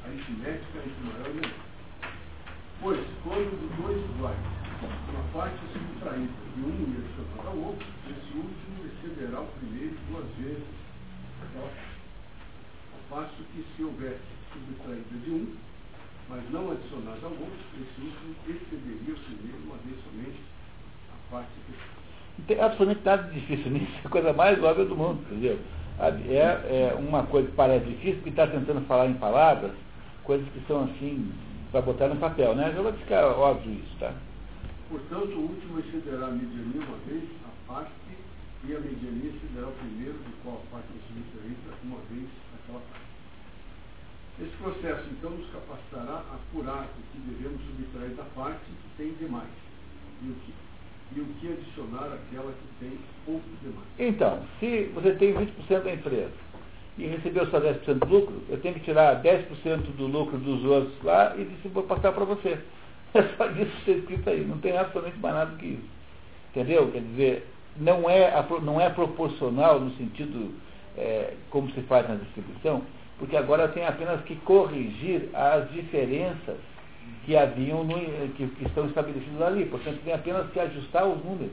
[0.05, 1.73] aritmética entre maior e menor.
[2.81, 4.39] Pois, quando dois iguais,
[4.83, 10.27] uma parte subtraída de um e adicionada ao outro, esse último excederá o primeiro duas
[10.39, 10.65] vezes
[11.43, 11.71] aquela.
[12.93, 14.19] Ao passo que se houver
[14.53, 15.55] subtraída de um,
[16.29, 20.41] mas não adicionada ao outro, esse último excederia o primeiro uma vez somente
[21.11, 21.73] a parte que
[22.39, 25.59] não tem absolutamente nada de difícil nisso, é a coisa mais óbvia do mundo, entendeu?
[26.01, 29.71] É, é uma coisa que parece difícil, porque está tentando falar em palavras
[30.25, 31.33] coisas que são assim,
[31.71, 32.73] para botar no papel, né?
[32.75, 34.13] Já vai ficar óbvio isso, tá?
[34.89, 37.93] Portanto, o último excederá a mediania uma vez, a parte,
[38.65, 42.81] e a mediania excederá o primeiro, do qual a parte é subtraída uma vez aquela
[42.81, 43.13] parte.
[44.41, 49.13] Esse processo, então, nos capacitará a curar o que devemos subtrair da parte que tem
[49.15, 49.49] demais,
[50.23, 50.55] e o que,
[51.17, 53.89] e o que adicionar àquela que tem pouco demais.
[53.99, 56.33] Então, se você tem 20% da empresa,
[56.99, 61.03] e recebeu só 10% do lucro, eu tenho que tirar 10% do lucro dos outros
[61.03, 62.59] lá e vou passar para você.
[63.15, 65.91] É só isso que está escrito aí, não tem absolutamente mais nada que isso.
[66.51, 66.91] Entendeu?
[66.91, 68.33] Quer dizer, não é,
[68.63, 70.55] não é proporcional no sentido
[70.97, 72.81] é, como se faz na distribuição,
[73.19, 76.57] porque agora tem apenas que corrigir as diferenças
[77.25, 77.95] que haviam no,
[78.35, 79.67] que, que estão estabelecidas ali.
[79.67, 81.53] Portanto, tem apenas que ajustar os números.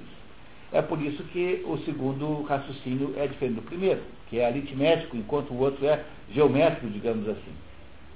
[0.71, 5.51] É por isso que o segundo raciocínio é diferente do primeiro, que é aritmético, enquanto
[5.51, 7.53] o outro é geométrico, digamos assim.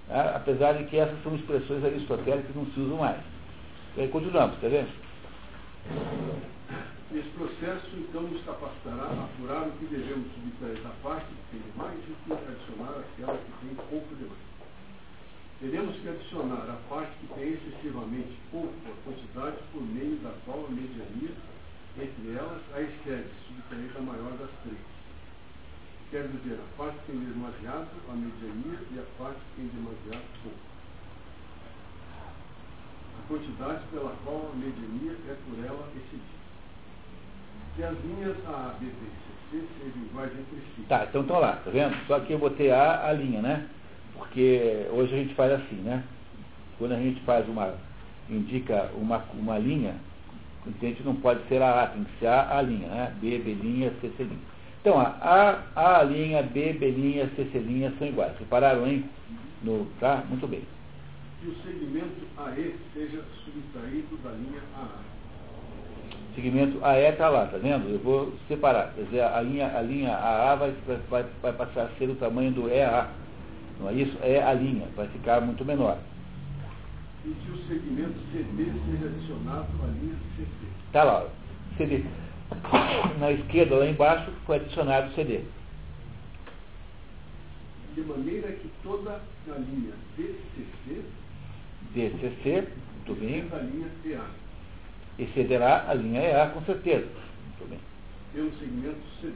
[0.07, 0.35] Tá?
[0.35, 3.19] Apesar de que essas são expressões aristotélicas que não se usam mais.
[3.97, 4.89] Aí continuamos, está vendo?
[7.13, 11.61] Esse processo, então, nos capacitará a apurar o que devemos subtrair da parte que tem
[11.75, 14.53] mais e o que adicionar aquela que tem pouco demais.
[15.59, 20.65] Teremos que adicionar a parte que tem excessivamente pouco a quantidade por meio da qual
[20.65, 21.31] a mediania
[21.97, 24.79] entre elas, a esquerda, subtraída a maior das três.
[26.09, 30.25] Quer dizer, a parte que tem demasiado, a mediania, e a parte que tem demasiado
[30.43, 30.57] pouco.
[33.19, 36.43] A quantidade pela qual a mediania é por ela excedida.
[37.75, 40.81] Se as linhas A, B, B e C, sejam iguais entre si.
[40.87, 41.95] Tá, então estão lá, tá vendo?
[42.07, 43.67] Só que eu botei A, a linha, né?
[44.15, 46.03] Porque hoje a gente faz assim, né?
[46.77, 47.73] Quando a gente faz uma,
[48.29, 49.95] indica uma, uma linha,
[50.65, 51.03] Entende?
[51.03, 53.13] Não pode ser a A, tem que ser A, A linha, né?
[53.19, 54.39] B, B linha, C, C linha.
[54.81, 58.37] Então, a A, A linha, B, B linha, C, C linha são iguais.
[58.39, 59.05] Repararam, hein?
[59.61, 60.23] No, tá?
[60.29, 60.61] Muito bem.
[61.41, 65.13] Que o segmento AE seja subtraído da linha AA.
[66.31, 67.89] O segmento AE está lá, tá vendo?
[67.89, 68.93] Eu vou separar.
[68.95, 70.73] Quer dizer, a linha, a linha AA vai,
[71.09, 73.07] vai, vai passar a ser o tamanho do EA.
[73.79, 74.17] Não é isso?
[74.21, 75.97] É a linha, vai ficar muito menor.
[77.25, 80.47] E que o segmento CD seja adicionado à linha CC.
[80.87, 81.27] Está lá,
[81.77, 82.03] CD.
[83.19, 85.41] Na esquerda, lá embaixo, foi adicionado o CD.
[87.95, 91.03] De maneira que toda a linha DCC
[91.93, 92.67] DCC,
[93.07, 94.25] muito bem, a linha EA,
[95.19, 97.05] excederá a linha EA, com certeza.
[97.05, 97.79] Muito bem.
[98.33, 99.33] pelo segmento CD.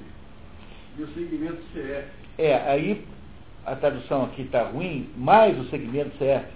[0.98, 2.08] E o segmento CF,
[2.40, 3.06] É, aí
[3.66, 6.48] a tradução aqui está ruim, mais o segmento CF.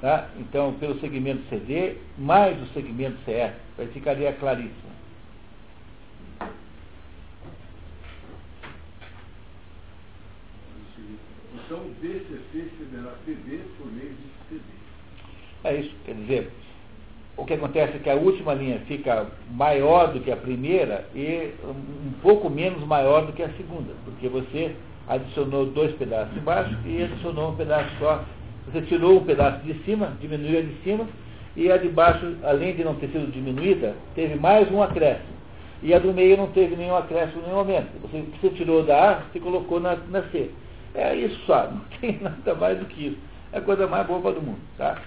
[0.00, 0.28] Tá?
[0.38, 3.54] Então, pelo segmento CD, mais o segmento CF.
[3.78, 4.96] Aí ficaria claríssimo.
[11.66, 14.62] então DCC excederá PB por meio de CD.
[15.64, 16.52] É isso, quer dizer,
[17.36, 21.52] o que acontece é que a última linha fica maior do que a primeira e
[21.64, 24.76] um pouco menos maior do que a segunda, porque você
[25.08, 28.24] adicionou dois pedaços embaixo e adicionou um pedaço só.
[28.66, 31.06] Você tirou um pedaço de cima, diminuiu a de cima,
[31.56, 35.36] e a de baixo, além de não ter sido diminuída, teve mais um acréscimo.
[35.82, 37.88] E a do meio não teve nenhum acréscimo nenhum momento.
[38.02, 40.50] Você, você tirou da A, você colocou na, na C.
[40.94, 43.18] É isso só, não tem nada mais do que isso.
[43.52, 45.00] É a coisa mais boba do mundo, tá?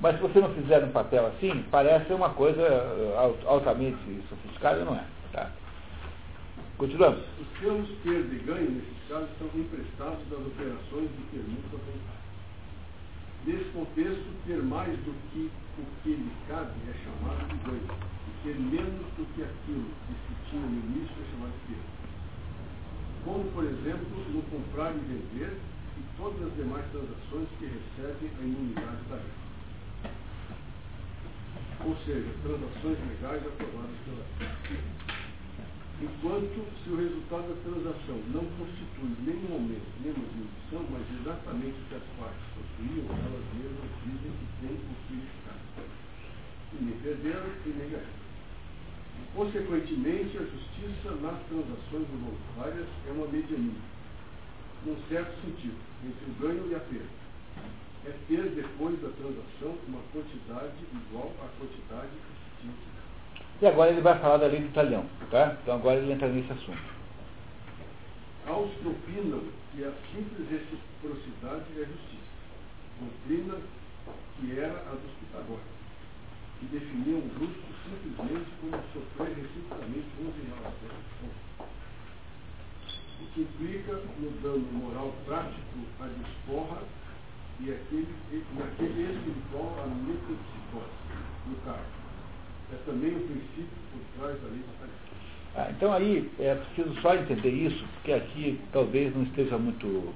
[0.00, 3.96] Mas se você não fizer um papel assim, parece uma coisa eh, altamente
[4.28, 5.04] sofisticada, não é?
[5.32, 5.50] Tá?
[6.76, 7.20] Continuamos.
[7.40, 11.78] Os termos perda e ganho, nesses casos, são emprestados das operações de permuta.
[13.46, 18.42] Nesse contexto, ter mais do que o que lhe cabe é chamado de ganho, e
[18.42, 21.96] ter menos do que aquilo que se tinha no início é chamado de perda.
[23.24, 25.60] Como, por exemplo, no comprar e vender
[25.96, 30.10] e todas as demais transações que recebem a imunidade da lei.
[31.86, 35.25] Ou seja, transações legais aprovadas pela lei.
[35.96, 41.84] Enquanto, se o resultado da transação não constitui nenhum momento nenhuma diminuição, mas exatamente o
[41.88, 45.56] que as partes possuíam, elas mesmas dizem que tem o que ficar.
[46.74, 48.26] E nem perderam e nem ganharam.
[49.34, 53.80] Consequentemente, a justiça nas transações involuntárias é uma mediania,
[54.84, 57.26] num certo sentido, entre o ganho e a perda.
[58.04, 62.95] É ter depois da transação uma quantidade igual à quantidade que se tinha.
[63.60, 65.56] E agora ele vai falar da lei do talhão, tá?
[65.62, 66.96] Então agora ele entra nesse assunto.
[68.46, 69.42] Aos que opinam
[69.72, 72.26] que a simples reciprocidade é justiça.
[73.00, 73.58] Doutrina
[74.38, 75.76] que era a dos pitagóricos,
[76.60, 81.66] que definiam o justo simplesmente como sofrer reciprocamente uns em relação aos outros.
[83.20, 86.82] O que implica no dano moral prático a desforra
[87.60, 88.14] e aquele,
[88.58, 90.92] naquele espiritual a metempsicose,
[91.46, 92.05] no caso.
[92.72, 95.06] É também o princípio por trás da lei caridade.
[95.54, 100.12] Ah, então aí é preciso só entender isso, porque aqui talvez não esteja muito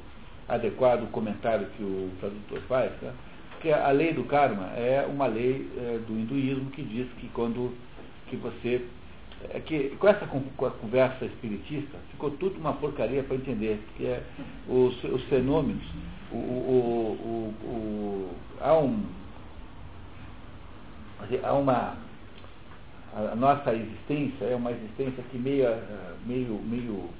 [0.49, 3.13] adequado o comentário que o tradutor faz, né?
[3.61, 7.71] porque a lei do karma é uma lei é, do hinduísmo que diz que quando
[8.29, 8.87] que você
[9.51, 14.07] é que com essa com, a conversa espiritista ficou tudo uma porcaria para entender, que
[14.07, 14.23] é
[14.67, 15.85] os, os fenômenos,
[16.33, 18.31] o, o, o,
[18.61, 19.05] há um
[21.43, 21.97] há uma
[23.15, 25.67] a nossa existência é uma existência que meio,
[26.25, 27.11] meio, meio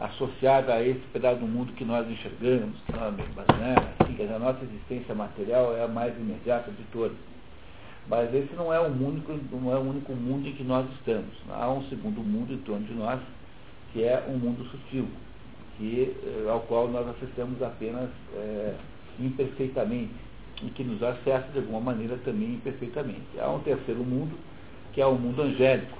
[0.00, 3.22] associada a esse pedaço do mundo que nós enxergamos, sabe?
[3.34, 3.74] Mas, né?
[3.98, 7.16] assim, a nossa existência material é a mais imediata de todas.
[8.08, 11.34] Mas esse não é, o único, não é o único mundo em que nós estamos.
[11.50, 13.20] Há um segundo mundo em torno de nós,
[13.92, 15.08] que é um mundo sutil,
[15.76, 16.14] que,
[16.48, 18.74] ao qual nós acessamos apenas é,
[19.18, 20.14] imperfeitamente,
[20.62, 23.38] e que nos acessa de alguma maneira também imperfeitamente.
[23.38, 24.38] Há um terceiro mundo,
[24.96, 25.98] que é o mundo angélico.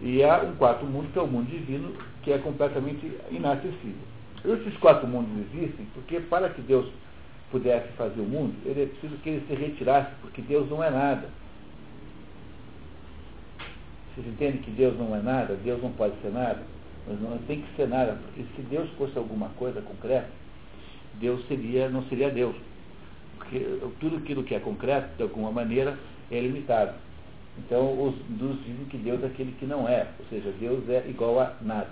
[0.00, 1.94] E há um quarto mundo, que é o mundo divino,
[2.24, 4.02] que é completamente inacessível.
[4.44, 6.88] Esses quatro mundos existem porque para que Deus
[7.52, 10.90] pudesse fazer o mundo, ele é preciso que ele se retirasse, porque Deus não é
[10.90, 11.28] nada.
[14.14, 15.54] Vocês entendem que Deus não é nada?
[15.54, 16.60] Deus não pode ser nada?
[17.06, 20.28] Mas não tem que ser nada, porque se Deus fosse alguma coisa concreta,
[21.20, 22.56] Deus seria, não seria Deus.
[23.36, 23.60] Porque
[24.00, 25.96] tudo aquilo que é concreto, de alguma maneira,
[26.32, 27.07] é limitado.
[27.58, 31.04] Então, os hindus dizem que Deus é aquele que não é, ou seja, Deus é
[31.08, 31.90] igual a nada.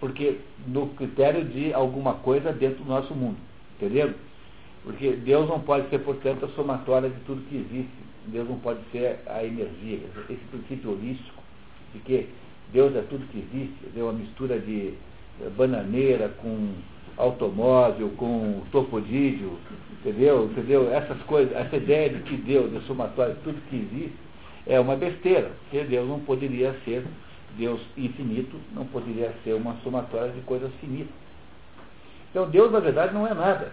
[0.00, 3.36] Porque no critério de alguma coisa dentro do nosso mundo,
[3.76, 4.14] entendeu?
[4.82, 8.10] Porque Deus não pode ser, portanto, a somatória de tudo que existe.
[8.26, 10.00] Deus não pode ser a energia.
[10.28, 11.42] Esse princípio holístico
[11.92, 12.28] de que
[12.72, 14.94] Deus é tudo que existe, é uma mistura de
[15.56, 16.74] bananeira com
[17.16, 19.58] automóvel, com topodídio,
[20.00, 20.44] entendeu?
[20.44, 20.92] entendeu?
[20.92, 24.16] Essas coisas, essa ideia de que Deus é somatório de tudo que existe
[24.66, 27.04] é uma besteira, porque Deus não poderia ser
[27.56, 31.12] Deus infinito, não poderia ser uma somatória de coisas finitas.
[32.30, 33.72] Então Deus, na verdade, não é nada.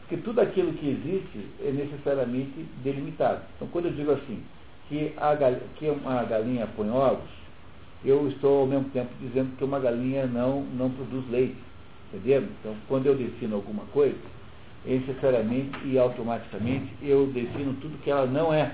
[0.00, 3.42] Porque tudo aquilo que existe é necessariamente delimitado.
[3.56, 4.42] Então, quando eu digo assim,
[4.88, 5.36] que, a,
[5.76, 7.28] que uma galinha põe ovos,
[8.02, 11.67] eu estou ao mesmo tempo dizendo que uma galinha não, não produz leite.
[12.12, 12.42] Entendeu?
[12.60, 14.16] Então, quando eu defino alguma coisa,
[14.84, 18.72] necessariamente e automaticamente eu defino tudo que ela não é.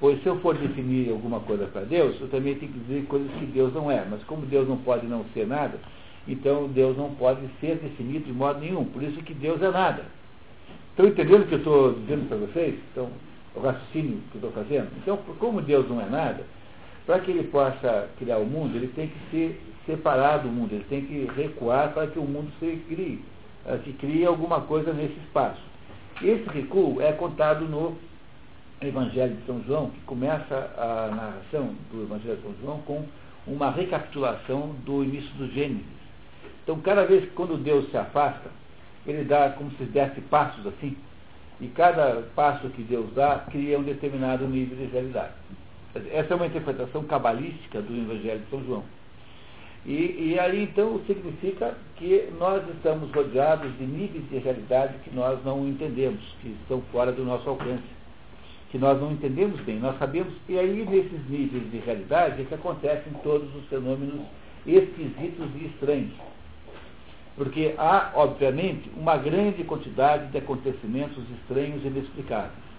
[0.00, 3.30] Pois se eu for definir alguma coisa para Deus, eu também tenho que dizer coisas
[3.32, 4.04] que Deus não é.
[4.10, 5.78] Mas como Deus não pode não ser nada,
[6.26, 8.84] então Deus não pode ser definido de modo nenhum.
[8.86, 10.04] Por isso que Deus é nada.
[10.90, 12.74] Estão entendendo o que eu estou dizendo para vocês?
[12.92, 13.10] Então,
[13.54, 14.88] o raciocínio que eu estou fazendo?
[14.96, 16.44] Então, como Deus não é nada,
[17.06, 19.60] para que ele possa criar o mundo, ele tem que ser
[19.90, 23.24] separado do mundo, ele tem que recuar para que o mundo se crie,
[23.84, 25.60] que crie alguma coisa nesse espaço.
[26.22, 27.96] Esse recuo é contado no
[28.80, 33.04] Evangelho de São João, que começa a narração do Evangelho de São João com
[33.46, 35.84] uma recapitulação do início do Gênesis.
[36.62, 38.50] Então, cada vez que quando Deus se afasta,
[39.06, 40.96] ele dá como se desse passos assim,
[41.60, 45.32] e cada passo que Deus dá cria um determinado nível de realidade.
[46.12, 48.84] Essa é uma interpretação cabalística do Evangelho de São João.
[49.86, 55.42] E, e, aí então significa que nós estamos rodeados de níveis de realidade que nós
[55.44, 57.82] não entendemos, que estão fora do nosso alcance,
[58.70, 59.78] que nós não entendemos bem.
[59.78, 64.20] Nós sabemos, e aí nesses níveis de realidade é que acontecem todos os fenômenos
[64.66, 66.12] esquisitos e estranhos.
[67.36, 72.69] Porque há, obviamente, uma grande quantidade de acontecimentos estranhos e inexplicáveis.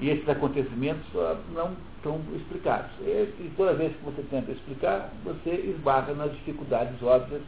[0.00, 1.06] E esses acontecimentos
[1.54, 2.90] não estão explicados.
[3.00, 7.42] E, toda vez que você tenta explicar, você esbarra nas dificuldades óbvias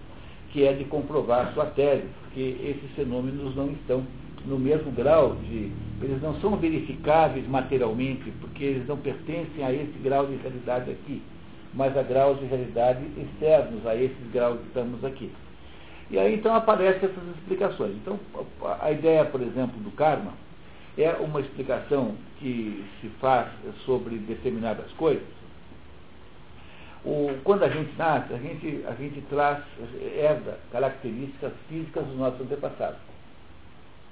[0.50, 4.02] que é de comprovar sua tese, porque esses fenômenos não estão
[4.46, 5.70] no mesmo grau de.
[6.00, 11.22] Eles não são verificáveis materialmente, porque eles não pertencem a esse grau de realidade aqui,
[11.74, 15.30] mas a graus de realidade externos a esses graus que estamos aqui.
[16.10, 17.92] E aí então aparecem essas explicações.
[17.96, 18.18] Então,
[18.80, 20.32] a ideia, por exemplo, do karma
[20.96, 23.48] é uma explicação que se faz
[23.84, 25.26] sobre determinadas coisas.
[27.04, 29.62] O, quando a gente nasce, a gente, a gente traz,
[30.16, 32.98] herda características físicas dos nossos antepassados.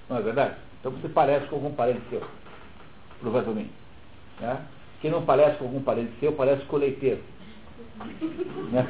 [0.08, 0.54] Não é verdade?
[0.80, 2.22] Então você parece com algum parente seu,
[3.20, 3.72] provavelmente.
[4.40, 4.60] Né?
[5.00, 7.20] Quem não parece com algum parente seu, parece com o leiteiro.
[8.70, 8.86] né?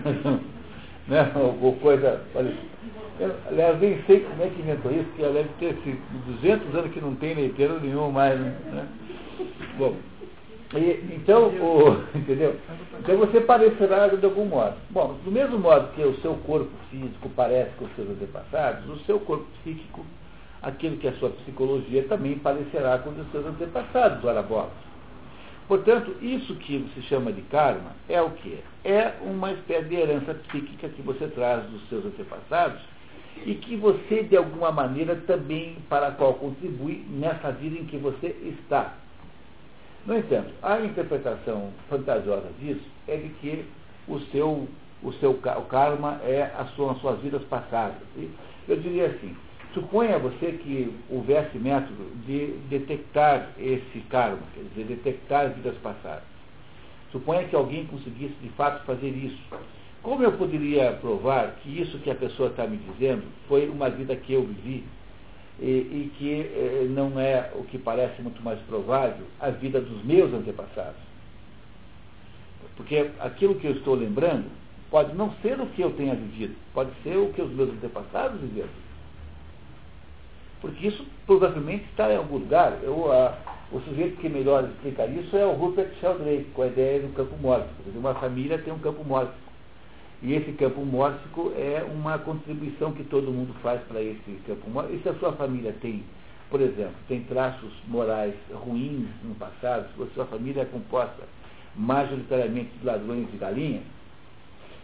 [1.08, 1.32] né?
[1.62, 2.22] Ou coisa
[3.48, 5.98] aliás, nem sei como é que inventou isso, porque deve ter sido
[6.40, 8.38] 200 anos que não tem leiteiro nenhum mais.
[8.38, 8.86] Né?
[9.78, 9.96] Bom,
[10.74, 12.56] e, então, o, entendeu?
[12.98, 14.74] Então você parecerá de algum modo.
[14.90, 18.98] Bom, do mesmo modo que o seu corpo físico parece com os seus antepassados, o
[19.04, 20.04] seu corpo psíquico,
[20.62, 24.86] aquilo que é a sua psicologia, também parecerá com os seus antepassados, ora bolas.
[25.68, 28.58] Portanto, isso que se chama de karma é o que?
[28.84, 32.80] É uma espécie de herança psíquica que você traz dos seus antepassados
[33.44, 37.96] e que você, de alguma maneira, também para a qual contribui nessa vida em que
[37.96, 38.94] você está.
[40.06, 43.64] No entanto, a interpretação fantasiosa disso é de que
[44.06, 44.68] o seu,
[45.02, 47.96] o seu o karma é a sua, as suas vidas passadas.
[48.68, 49.36] Eu diria assim,
[49.74, 56.22] suponha você que houvesse método de detectar esse karma, quer dizer, detectar vidas passadas.
[57.10, 59.42] Suponha que alguém conseguisse de fato fazer isso.
[60.02, 64.14] Como eu poderia provar que isso que a pessoa está me dizendo foi uma vida
[64.14, 64.84] que eu vivi
[65.60, 70.04] e, e que eh, não é o que parece muito mais provável a vida dos
[70.04, 71.00] meus antepassados?
[72.76, 74.50] Porque aquilo que eu estou lembrando
[74.90, 78.40] pode não ser o que eu tenha vivido, pode ser o que os meus antepassados
[78.40, 78.68] viveram.
[80.60, 82.78] Porque isso provavelmente está em algum lugar.
[82.82, 83.36] Eu, a,
[83.72, 87.36] o sujeito que melhor explica isso é o Rupert Sheldrake, com a ideia do campo
[87.38, 87.90] mórfico.
[87.94, 89.45] Uma família tem um campo mórfico.
[90.22, 94.96] E esse campo mórfico é uma contribuição que todo mundo faz para esse campo mórfico.
[94.96, 96.02] E se a sua família tem,
[96.50, 101.22] por exemplo, tem traços morais ruins no passado, se a sua família é composta
[101.74, 103.82] majoritariamente de ladrões de galinha,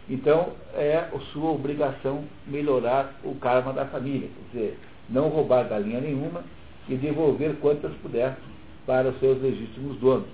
[0.09, 4.29] então é sua obrigação melhorar o karma da família.
[4.51, 4.79] Quer dizer,
[5.09, 6.43] não roubar galinha nenhuma
[6.87, 8.37] e devolver quantas puder
[8.85, 10.27] para os seus legítimos donos.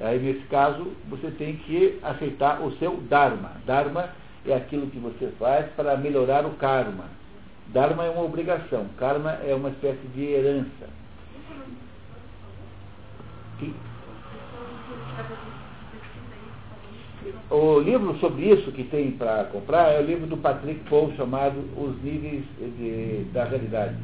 [0.00, 3.52] Aí, nesse caso, você tem que aceitar o seu Dharma.
[3.66, 4.10] Dharma
[4.50, 7.04] é aquilo que você faz para melhorar o karma.
[7.68, 10.88] Dharma é uma obrigação, karma é uma espécie de herança.
[17.50, 21.58] O livro sobre isso que tem para comprar é o livro do Patrick Paul chamado
[21.76, 23.96] Os Níveis de, da Realidade.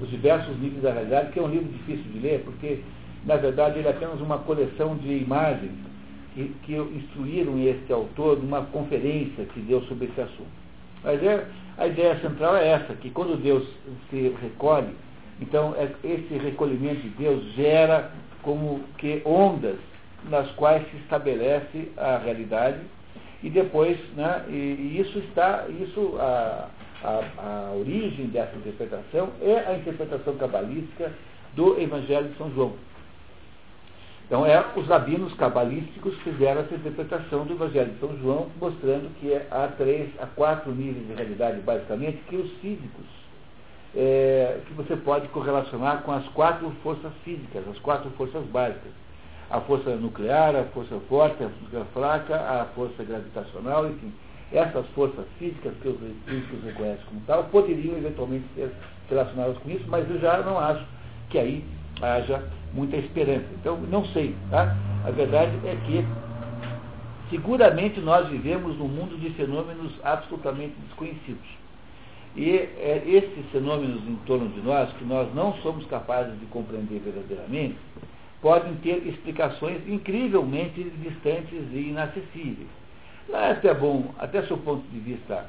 [0.00, 2.80] Os Diversos Níveis da Realidade, que é um livro difícil de ler, porque,
[3.24, 5.87] na verdade, ele é apenas uma coleção de imagens
[6.34, 10.58] que, que instruíram este autor numa conferência que deu sobre esse assunto.
[11.02, 13.66] Mas é, a ideia central é essa, que quando Deus
[14.10, 14.94] se recolhe
[15.40, 18.10] Então, é, esse recolhimento de Deus gera
[18.42, 19.76] como que ondas
[20.28, 22.78] nas quais se estabelece a realidade
[23.42, 26.68] e depois, né, e, e isso está, isso, a,
[27.04, 31.12] a, a, origem dessa interpretação é a interpretação cabalística
[31.54, 32.72] do Evangelho de São João.
[34.28, 39.34] Então, é, os rabinos cabalísticos fizeram essa interpretação do Evangelho de São João, mostrando que
[39.34, 43.06] há três, há quatro níveis de realidade, basicamente, que os físicos,
[43.96, 48.92] é, que você pode correlacionar com as quatro forças físicas, as quatro forças básicas
[49.50, 54.12] a força nuclear, a força forte, a força fraca, a força gravitacional, enfim.
[54.52, 58.70] Essas forças físicas que os físicos reconhecem como tal poderiam eventualmente ser
[59.08, 60.84] relacionadas com isso, mas eu já não acho
[61.28, 61.64] que aí
[62.00, 62.42] haja
[62.72, 63.46] muita esperança.
[63.60, 64.34] Então, não sei.
[64.50, 64.76] Tá?
[65.04, 66.04] A verdade é que
[67.30, 71.58] seguramente nós vivemos num mundo de fenômenos absolutamente desconhecidos.
[72.36, 77.00] E é, esses fenômenos em torno de nós, que nós não somos capazes de compreender
[77.00, 77.76] verdadeiramente,
[78.40, 82.68] podem ter explicações incrivelmente distantes e inacessíveis.
[83.28, 85.46] Não é até bom, até seu ponto de vista,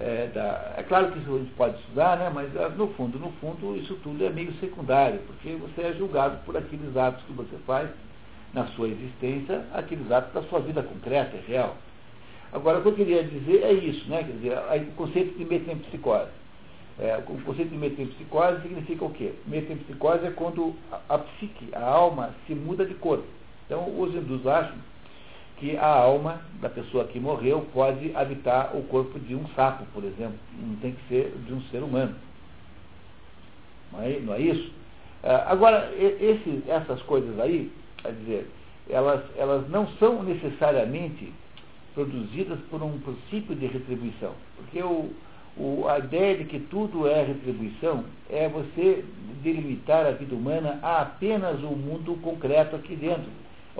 [0.00, 3.18] é, da, é claro que isso a gente pode estudar, né, mas ah, no fundo,
[3.18, 7.32] no fundo, isso tudo é meio secundário, porque você é julgado por aqueles atos que
[7.32, 7.90] você faz
[8.54, 11.76] na sua existência, aqueles atos da sua vida concreta, real.
[12.50, 16.30] Agora, o que eu queria dizer é isso, né, quer dizer, o conceito de metempsicose.
[16.98, 19.34] É, o conceito de metempsicose significa o quê?
[19.46, 23.24] Metempsicose é quando a, a, psique, a alma, se muda de corpo.
[23.66, 24.76] Então, os hindus acham
[25.60, 30.02] que a alma da pessoa que morreu pode habitar o corpo de um sapo, por
[30.02, 30.38] exemplo.
[30.58, 32.16] Não tem que ser de um ser humano.
[33.92, 34.72] Não é, não é isso?
[35.22, 37.70] É, agora, esse, essas coisas aí,
[38.02, 38.50] quer dizer,
[38.88, 41.32] elas, elas não são necessariamente
[41.94, 44.32] produzidas por um princípio de retribuição.
[44.56, 45.10] Porque o
[45.56, 49.04] o, a ideia de que tudo é retribuição é você
[49.42, 53.30] delimitar a vida humana a apenas o mundo concreto aqui dentro,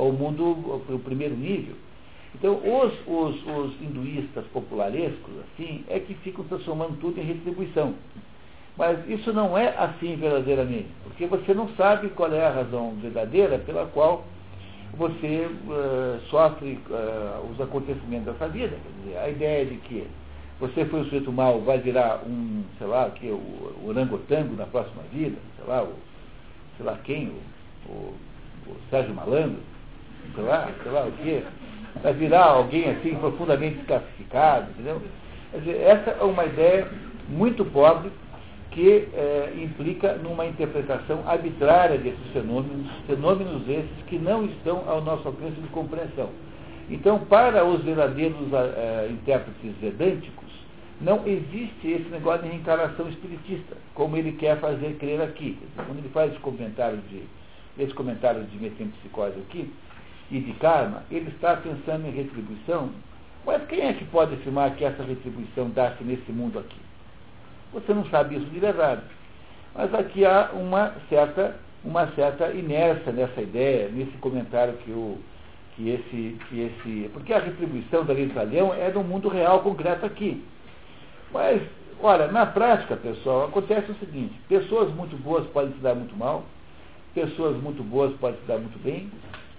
[0.03, 0.44] o mundo,
[0.88, 1.74] o primeiro nível.
[2.34, 7.94] Então, os, os, os hinduístas popularescos, assim, é que ficam transformando tudo em retribuição.
[8.78, 13.59] Mas isso não é assim verdadeiramente, porque você não sabe qual é a razão verdadeira
[13.59, 14.24] pela qual
[14.94, 18.76] você uh, sofre uh, os acontecimentos dessa vida.
[19.03, 20.07] Dizer, a ideia de que
[20.59, 23.34] você foi um sujeito mal, vai virar um, sei lá, que, o,
[23.82, 25.94] o orangotango na próxima vida, sei lá, o,
[26.76, 28.14] sei lá quem, o, o,
[28.66, 29.59] o Sérgio Malandro,
[30.34, 31.42] sei lá, sei lá o quê,
[32.02, 35.02] vai virar alguém assim profundamente desclassificado, entendeu?
[35.50, 36.88] Quer dizer, essa é uma ideia
[37.28, 38.10] muito pobre
[38.70, 45.26] que é, implica numa interpretação arbitrária desses fenômenos, fenômenos esses que não estão ao nosso
[45.26, 46.30] alcance de compreensão.
[46.88, 50.50] Então, para os verdadeiros é, intérpretes vedânticos,
[51.00, 55.58] não existe esse negócio de reencarnação espiritista, como ele quer fazer crer aqui.
[55.74, 57.22] Quando ele faz esse comentário de,
[57.78, 59.72] esse comentário de metempsicose aqui,
[60.30, 62.90] e de karma, ele está pensando em retribuição.
[63.44, 66.78] Mas quem é que pode afirmar que essa retribuição dá-se nesse mundo aqui?
[67.72, 69.02] Você não sabe isso de verdade.
[69.74, 75.18] Mas aqui há uma certa, uma certa inércia nessa ideia, nesse comentário que, o,
[75.74, 77.10] que, esse, que esse.
[77.12, 80.44] Porque a retribuição da lei do Leão é no mundo real concreto aqui.
[81.32, 81.62] Mas,
[82.02, 86.44] olha, na prática, pessoal, acontece o seguinte: pessoas muito boas podem se dar muito mal,
[87.14, 89.08] pessoas muito boas podem se dar muito bem,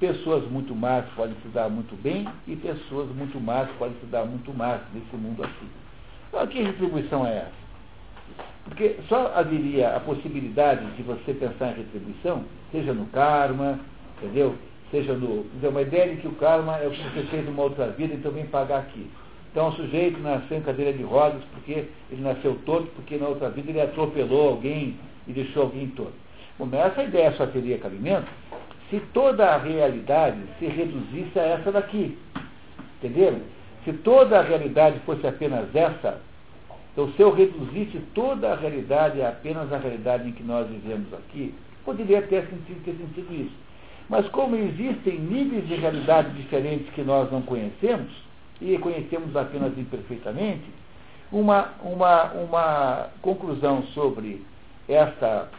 [0.02, 4.26] pessoas muito más podem se dar muito bem e pessoas muito más podem se dar
[4.26, 5.68] muito más nesse mundo aqui.
[6.28, 7.62] Então, que retribuição é essa?
[8.66, 13.80] Porque só haveria a possibilidade de você pensar em retribuição, seja no karma,
[14.18, 14.56] entendeu?
[14.89, 15.45] Seja no.
[15.62, 18.18] Uma ideia de que o karma é o que você fez numa outra vida e
[18.18, 19.08] também pagar aqui.
[19.52, 23.49] Então o sujeito nasceu em cadeira de rodas porque ele nasceu torto, porque na outra
[23.52, 24.97] vida ele atropelou alguém
[25.28, 26.14] e deixou alguém torto.
[26.58, 28.28] Bom, essa ideia só teria cabimento
[28.92, 32.16] se toda a realidade se reduzisse a essa daqui.
[33.00, 33.39] Entenderam?
[33.84, 36.22] Se toda a realidade fosse apenas essa,
[36.94, 41.12] então se eu reduzisse toda a realidade a apenas a realidade em que nós vivemos
[41.14, 43.56] aqui, poderia ter sentido, ter sentido isso.
[44.10, 48.12] Mas como existem níveis de realidade diferentes que nós não conhecemos,
[48.60, 50.66] e conhecemos apenas imperfeitamente,
[51.32, 54.46] uma, uma, uma conclusão sobre
[54.88, 55.50] essa,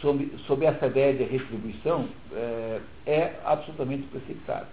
[0.00, 4.68] sobre, sobre essa ideia de retribuição é, é absolutamente precipitada.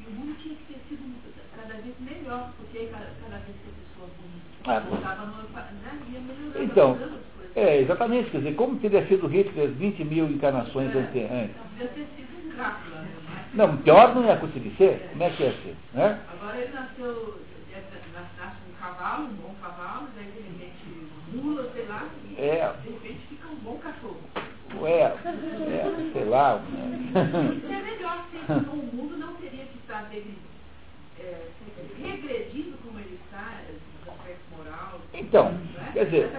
[0.00, 1.14] E o mundo tinha que ter sido
[1.56, 4.80] cada vez melhor, porque cada, cada vez que a pessoa bonita ah,
[5.82, 6.98] né, ia melhorando então,
[7.54, 11.14] é, exatamente, quer dizer, como teria sido Hitler 20 mil encarnações é, antes?
[11.14, 13.08] Devia ter sido um Drácula, né?
[13.54, 15.08] Não, pior não ia conseguir ser.
[15.10, 15.76] Como é que ia ser?
[15.92, 16.20] Né?
[16.32, 17.40] Agora ele nasceu,
[18.14, 22.74] nasce um cavalo, um bom cavalo, daí de repente mula, sei lá, e é.
[22.82, 24.21] de repente fica um bom cachorro.
[24.82, 26.56] Ué, é, sei lá.
[26.56, 27.12] Né?
[27.14, 30.36] É melhor ser, então o mundo não teria que estar dele,
[31.20, 31.42] é,
[32.84, 33.60] como ele está,
[34.08, 35.00] aspecto moral.
[35.14, 35.90] Então, né?
[35.92, 36.30] quer dizer.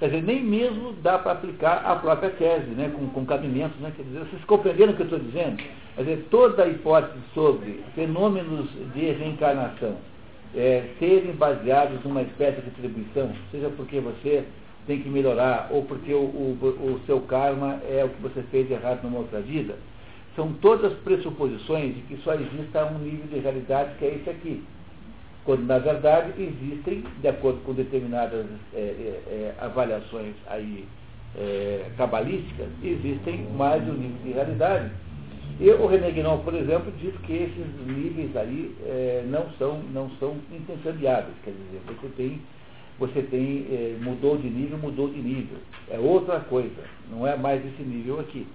[0.00, 3.92] Quer dizer, nem mesmo dá para aplicar a própria tese, né, com, com cabimentos, né?
[3.96, 5.62] Quer dizer, vocês compreenderam o que eu estou dizendo?
[5.94, 9.96] Quer dizer, toda a hipótese sobre fenômenos de reencarnação
[10.56, 14.44] é, serem baseados numa espécie de atribuição, seja porque você
[14.86, 18.70] tem que melhorar ou porque o, o, o seu karma é o que você fez
[18.70, 19.76] errado numa outra vida,
[20.34, 24.62] são todas pressuposições de que só exista um nível de realidade que é esse aqui.
[25.44, 30.86] Quando, na verdade, existem, de acordo com determinadas é, é, é avaliações aí,
[31.36, 34.90] é, cabalísticas, existem mais de um nível de realidade.
[35.60, 40.10] E o René Guinon, por exemplo, diz que esses níveis aí é, não, são, não
[40.18, 41.34] são intercambiáveis.
[41.44, 42.40] Quer dizer, você tem,
[43.02, 45.58] você tem é, mudou de nível, mudou de nível.
[45.90, 48.46] É outra coisa, não é mais esse nível aqui.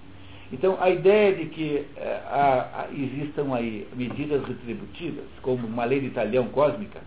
[0.54, 6.48] Então, a ideia de que é, existam aí medidas retributivas, como uma lei de talhão
[6.48, 7.02] cósmica,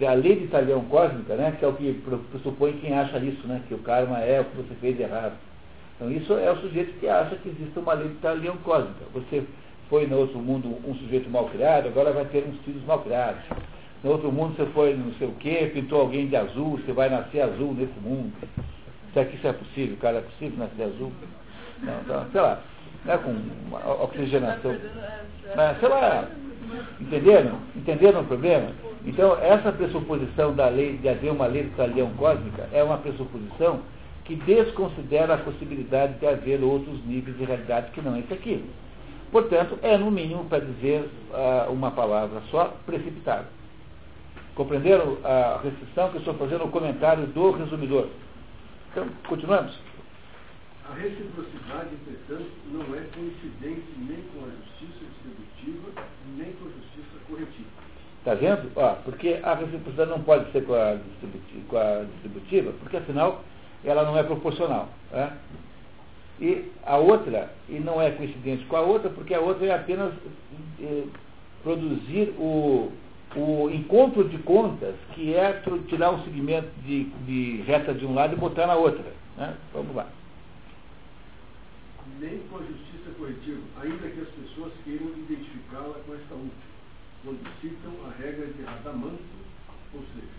[0.00, 3.62] a lei de talhão cósmica, né, que é o que pressupõe quem acha isso, né,
[3.68, 5.34] que o karma é o que você fez errado.
[5.94, 9.04] Então, isso é o sujeito que acha que existe uma lei de talhão cósmica.
[9.14, 9.44] Você
[9.88, 13.42] foi no outro mundo um sujeito mal criado, agora vai ter uns filhos mal criados.
[14.04, 17.08] No outro mundo você foi não sei o quê, pintou alguém de azul, você vai
[17.08, 18.32] nascer azul nesse mundo.
[19.12, 19.96] Será que isso é possível?
[20.00, 21.12] Cara, é possível nascer azul?
[21.82, 22.60] Não, então, sei lá,
[23.04, 24.76] né, com oxigenação.
[25.56, 26.28] Mas, sei lá,
[27.00, 27.58] entenderam?
[27.74, 28.70] Entenderam o problema?
[29.04, 33.80] Então, essa pressuposição da lei, de haver uma lei de talhão cósmica, é uma pressuposição
[34.24, 38.62] que desconsidera a possibilidade de haver outros níveis de realidade que não esse aqui.
[39.32, 43.46] Portanto, é no mínimo, para dizer uh, uma palavra só, precipitado.
[44.58, 48.08] Compreenderam a restrição que eu estou fazendo no comentário do resumidor?
[48.90, 49.72] Então, continuamos.
[50.90, 56.02] A reciprocidade, entretanto, não é coincidente nem com a justiça distributiva,
[56.36, 57.68] nem com a justiça corretiva.
[58.18, 58.72] Está vendo?
[58.76, 63.44] Ah, porque a reciprocidade não pode ser com a, distributiva, com a distributiva, porque afinal
[63.84, 64.88] ela não é proporcional.
[65.12, 65.38] Né?
[66.40, 70.12] E a outra, e não é coincidente com a outra, porque a outra é apenas
[70.82, 71.04] eh,
[71.62, 72.90] produzir o,
[73.36, 78.34] o encontro de contas, que é tirar um segmento de, de reta de um lado
[78.34, 79.04] e botar na outra.
[79.36, 79.54] Né?
[79.72, 80.08] Vamos lá
[82.20, 86.68] nem com a justiça corretiva, ainda que as pessoas queiram identificá-la com esta última,
[87.22, 89.22] quando citam a regra de Radamanto,
[89.94, 90.38] ou seja,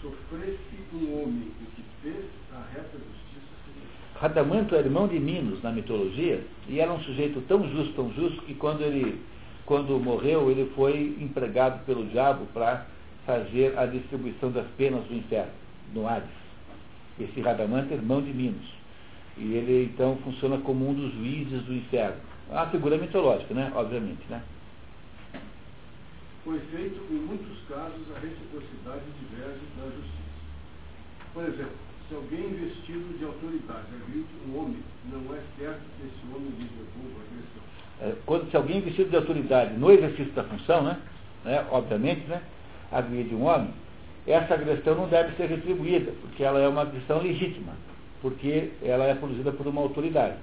[0.00, 0.58] sofresse
[0.94, 4.20] um homem o que fez, a reta justiça seria.
[4.20, 8.42] Radamanto era irmão de Minos na mitologia e era um sujeito tão justo, tão justo,
[8.42, 9.20] que quando ele
[9.70, 12.86] quando morreu, ele foi empregado pelo diabo para
[13.24, 15.52] fazer a distribuição das penas do inferno,
[15.94, 16.28] no Hades.
[17.20, 18.66] Esse Radamanto é irmão de Minos.
[19.38, 22.16] E ele então funciona como um dos juízes do inferno.
[22.50, 23.70] É uma figura mitológica, né?
[23.72, 24.42] Obviamente, né?
[26.42, 30.40] Foi feito, em muitos casos, a reciprocidade diverge da justiça.
[31.32, 36.34] Por exemplo, se alguém investido de autoridade agride um homem, não é certo que esse
[36.34, 37.69] homem lhe devolva a agressão.
[38.02, 40.98] É, quando, se alguém investido de autoridade no exercício da função, né?
[41.44, 42.40] né obviamente, né?
[42.90, 43.70] agride um homem,
[44.26, 47.72] essa agressão não deve ser retribuída, porque ela é uma agressão legítima
[48.20, 50.36] porque ela é produzida por uma autoridade.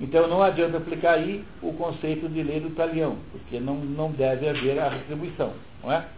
[0.00, 4.48] Então não adianta aplicar aí o conceito de lei do talião, porque não, não deve
[4.48, 5.52] haver a retribuição,
[5.82, 6.08] não é?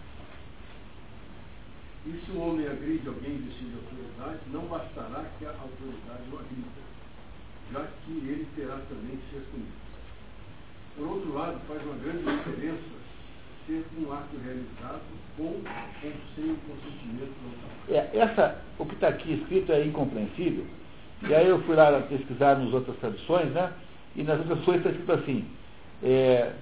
[2.06, 6.38] E se o homem agride alguém vestido de autoridade, não bastará que a autoridade o
[6.38, 6.86] agrida,
[7.72, 9.85] já que ele terá também que ser punido.
[10.96, 12.96] Por outro lado, faz uma grande diferença
[13.66, 15.00] ser um ato realizado
[15.36, 15.62] com ou
[16.34, 17.34] sem o consentimento
[17.88, 20.64] do é, essa, O que está aqui escrito é incompreensível,
[21.28, 23.72] e aí eu fui lá pesquisar nas outras traduções, né?
[24.14, 25.44] E nas outras traduções está escrito assim,
[26.02, 26.52] é,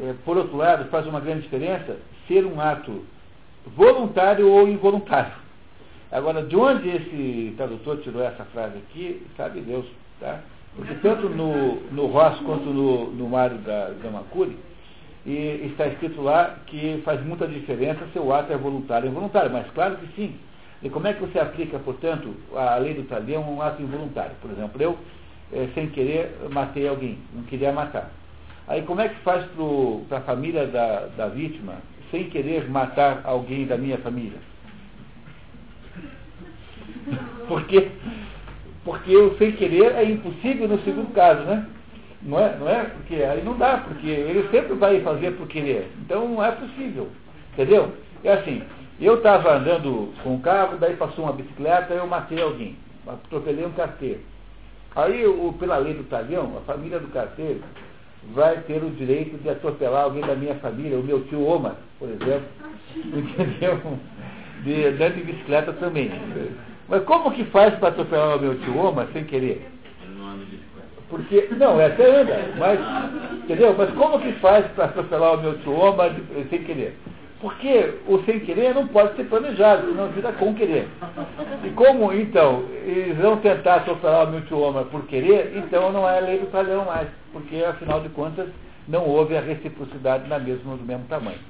[0.00, 3.04] é, por outro lado, faz uma grande diferença ser um ato
[3.66, 5.34] voluntário ou involuntário.
[6.10, 9.86] Agora, de onde esse tradutor tirou essa frase aqui, sabe Deus,
[10.20, 10.40] tá?
[10.76, 14.56] Porque tanto no, no Ross quanto no, no Mário da Gamakuri,
[15.24, 19.52] e está escrito lá que faz muita diferença se o ato é voluntário ou involuntário,
[19.52, 20.34] mas claro que sim.
[20.82, 24.34] E como é que você aplica, portanto, a lei do talião a um ato involuntário?
[24.40, 24.98] Por exemplo, eu,
[25.52, 28.10] é, sem querer, matei alguém, não queria matar.
[28.66, 29.44] Aí como é que faz
[30.08, 31.74] para a família da, da vítima,
[32.10, 34.38] sem querer matar alguém da minha família?
[37.46, 37.90] Porque,
[38.84, 41.66] porque o sem querer é impossível no segundo caso, né?
[42.22, 42.56] Não é?
[42.56, 42.84] Não é?
[42.84, 45.90] Porque aí não dá, porque ele sempre vai fazer por querer.
[46.04, 47.08] Então não é possível.
[47.52, 47.92] Entendeu?
[48.24, 48.62] É assim,
[49.00, 52.76] eu estava andando com o carro, daí passou uma bicicleta eu matei alguém.
[53.06, 54.20] atropelei um carteiro.
[54.94, 57.60] Aí, o, pela lei do talhão, a família do carteiro
[58.34, 62.08] vai ter o direito de atropelar alguém da minha família, o meu tio Omar, por
[62.08, 62.46] exemplo,
[62.96, 63.80] entendeu?
[64.62, 66.10] De, andando de bicicleta também.
[66.92, 69.66] Mas como que faz para atropelar o meu tio Omar sem querer?
[71.08, 72.78] Porque, não, é até anda, mas,
[73.44, 73.74] entendeu?
[73.78, 76.14] Mas como que faz para atropelar o meu tio Omar
[76.50, 76.94] sem querer?
[77.40, 80.86] Porque o sem querer não pode ser planejado, senão vira com querer.
[81.64, 86.06] E como, então, eles vão tentar atropelar o meu tio Omar por querer, então não
[86.06, 88.48] é lei do talhão mais, porque, afinal de contas,
[88.86, 91.40] não houve a reciprocidade na mesma, do mesmo tamanho.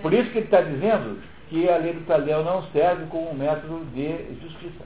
[0.00, 1.18] Por isso que ele está dizendo
[1.48, 4.84] que a lei do talhão não serve como um método de justiça.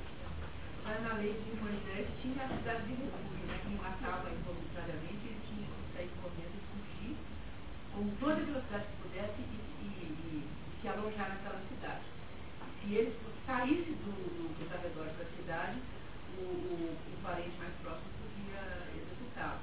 [0.85, 3.61] Mas na lei de Moisés tinha a cidade de refúgio, né?
[3.63, 7.17] Quem matava involuntariamente, ele tinha que sair correndo e fugir
[7.95, 10.49] com toda a velocidade que pudesse e, e, e
[10.81, 12.05] se alojar naquela cidade.
[12.81, 13.13] Se ele
[13.45, 15.79] saísse do, do, arredores da cidade,
[16.37, 18.61] o, o, o parente mais próximo podia
[18.93, 19.61] executá-lo.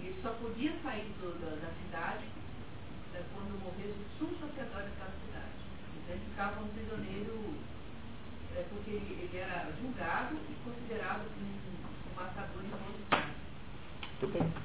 [0.00, 2.24] E ele só podia sair do, da, da cidade
[3.14, 5.56] é, quando morresse o sul sacerdote daquela cidade.
[5.96, 7.56] Então ele ficava um prisioneiro
[8.54, 13.34] é, porque ele, ele, era julgado e considerado um, um matador involuntário.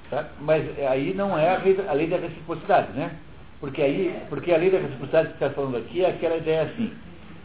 [0.09, 0.29] Tá?
[0.39, 3.17] Mas aí não é a lei, da reciprocidade, né?
[3.59, 6.93] Porque aí, porque a lei da reciprocidade que está falando aqui é aquela ideia assim.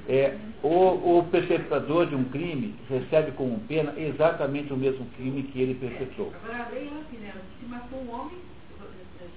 [0.08, 5.60] É, o, o perpetrador de um crime recebe como pena exatamente o mesmo crime que
[5.60, 6.32] ele perpetrou.
[6.44, 7.34] Agora a lei é assim, né?
[7.60, 8.38] Se matou um homem,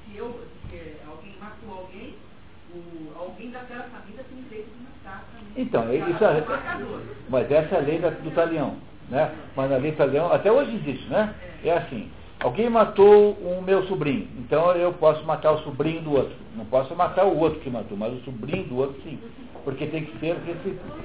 [0.06, 0.40] se eu,
[0.70, 2.14] se alguém matou alguém,
[2.74, 5.64] o, alguém daquela família tem direito de matar também.
[5.64, 6.44] Então, isso é,
[7.30, 8.78] mas essa é a lei da, do talião.
[9.10, 9.34] Né?
[9.56, 11.34] Mas a lei do talião, até hoje existe, né?
[11.64, 12.10] É assim,
[12.40, 16.36] alguém matou o meu sobrinho, então eu posso matar o sobrinho do outro.
[16.56, 19.20] Não posso matar o outro que matou, mas o sobrinho do outro sim.
[19.64, 21.00] Porque tem que ser recíproco.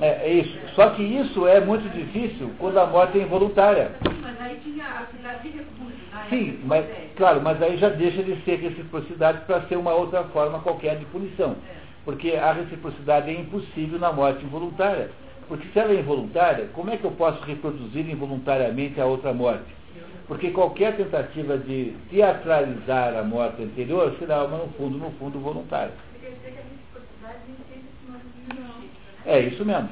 [0.00, 0.58] É, é isso.
[0.74, 3.92] Só que isso é muito difícil quando a morte é involuntária.
[4.22, 5.96] Mas aí tinha a cidade de refúgio.
[6.28, 6.84] Sim, mas,
[7.16, 11.04] claro, mas aí já deixa de ser reciprocidade para ser uma outra forma qualquer de
[11.06, 11.56] punição.
[12.04, 15.10] Porque a reciprocidade é impossível na morte involuntária.
[15.48, 19.76] Porque se ela é involuntária, como é que eu posso reproduzir involuntariamente a outra morte?
[20.26, 25.92] Porque qualquer tentativa de teatralizar a morte anterior será uma, no fundo, no fundo, voluntária.
[29.24, 29.88] É isso mesmo.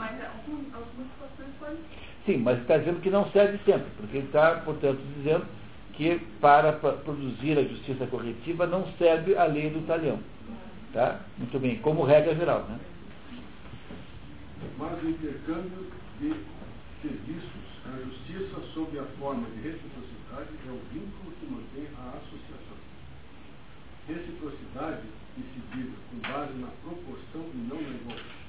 [2.27, 5.45] Sim, mas está dizendo que não serve sempre, porque ele está, portanto, dizendo
[5.93, 10.19] que para produzir a justiça corretiva não serve a lei do talhão.
[10.93, 11.21] Tá?
[11.39, 12.65] Muito bem, como regra geral.
[12.69, 12.79] Né?
[14.79, 15.91] Mas o intercâmbio
[16.21, 16.35] de
[17.03, 22.79] serviços, a justiça sob a forma de reciprocidade é o vínculo que mantém a associação.
[24.09, 28.45] Reciprocidade decidida com base na proporção e não na igualdade.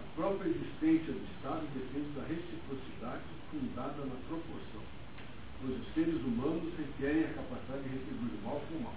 [0.00, 4.82] A própria existência do Estado depende da reciprocidade fundada na proporção
[5.60, 8.94] pois os seres humanos requerem a capacidade de retribuir o mal com o mal.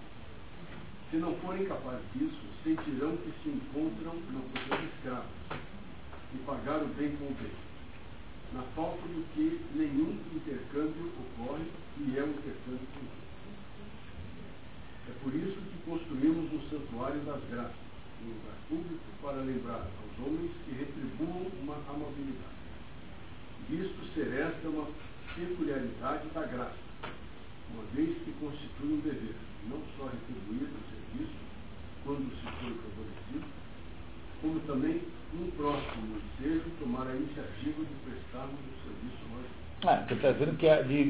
[1.12, 5.72] Se não forem capazes disso, sentirão que se encontram na posição de escravos
[6.34, 7.51] e pagar o bem com o bem.
[8.53, 11.65] Na falta do que nenhum intercâmbio ocorre
[11.97, 13.23] e é um intercâmbio público.
[15.09, 17.75] É por isso que construímos um santuário das graças,
[18.23, 22.53] um lugar público para lembrar aos homens que retribuam uma amabilidade.
[23.69, 24.88] Visto ser esta uma
[25.36, 26.77] peculiaridade da graça,
[27.73, 29.36] uma vez que constitui um dever,
[29.69, 31.39] não só retribuir o serviço
[32.03, 33.47] quando se foi favorecido,
[34.41, 35.01] como também
[35.39, 39.63] um próximo ensejo tomar a iniciativa de prestarmos o serviço lógico.
[39.86, 40.67] Ah, você está dizendo que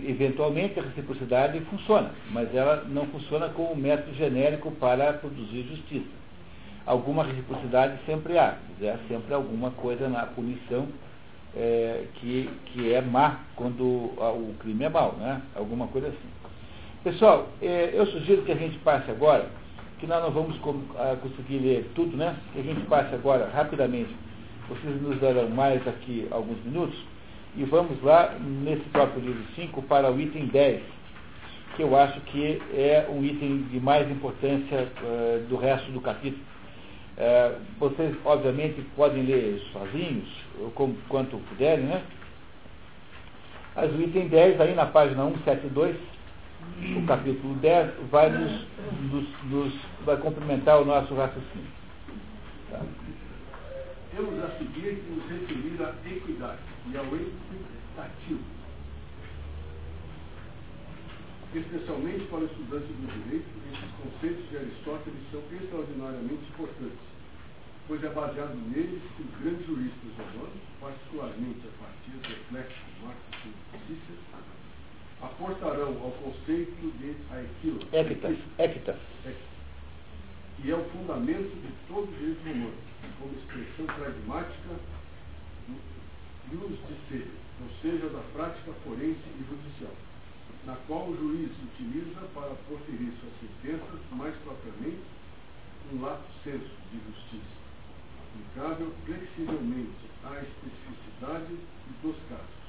[0.10, 6.24] eventualmente a reciprocidade funciona, mas ela não funciona como método genérico para produzir justiça.
[6.86, 10.88] Alguma reciprocidade sempre há, é sempre alguma coisa na punição
[11.56, 15.42] é, que, que é má quando o crime é mau, né?
[15.56, 16.34] Alguma coisa assim.
[17.04, 19.50] Pessoal, é, eu sugiro que a gente passe agora,
[20.00, 20.58] que nós não vamos
[21.22, 22.36] conseguir ler tudo, né?
[22.54, 24.14] Que a gente passe agora rapidamente.
[24.70, 26.98] Vocês nos darão mais aqui alguns minutos.
[27.56, 30.82] E vamos lá, nesse próprio livro 5, para o item 10,
[31.76, 36.44] que eu acho que é um item de mais importância uh, do resto do capítulo.
[37.16, 40.28] Uh, vocês, obviamente, podem ler sozinhos,
[40.74, 42.02] como, quanto puderem, né?
[43.76, 45.96] Mas o item 10, aí na página 172,
[46.98, 48.68] o capítulo 10, vai, nos,
[49.12, 49.74] nos, nos
[50.06, 51.68] vai complementar o nosso raciocínio.
[52.70, 52.82] Tá?
[54.16, 56.60] Temos a seguir que nos referir à equidade
[56.92, 58.44] e ao equitativo.
[61.56, 67.14] Especialmente para o estudante do direito, esses conceitos de Aristóteles são extraordinariamente importantes
[67.88, 73.36] pois é baseado neles que os grandes juristas romanos, particularmente a partir do eclético Marcos
[73.88, 74.20] Cícero,
[75.24, 77.16] aportarão ao conceito de
[77.94, 78.98] Equitas, equitas,
[80.58, 82.74] que é o fundamento de todo o direito romano,
[83.20, 84.80] como expressão pragmática
[86.52, 86.78] ius
[87.10, 87.26] de
[87.62, 89.94] ou seja, da prática forense e judicial,
[90.66, 95.04] na qual o juiz utiliza para proferir suas sentenças mais propriamente
[95.94, 97.64] um lato senso de justiça,
[98.28, 101.58] aplicável flexivelmente à especificidade
[102.02, 102.63] dos casos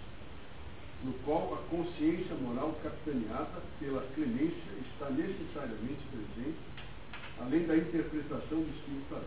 [1.04, 6.58] no qual a consciência moral capitaneada pela clemência está necessariamente presente,
[7.38, 9.20] além da interpretação do espírito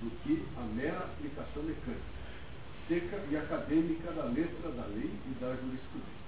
[0.00, 2.02] do que a mera aplicação mecânica,
[2.86, 6.24] seca e acadêmica da letra da lei e da jurisprudência.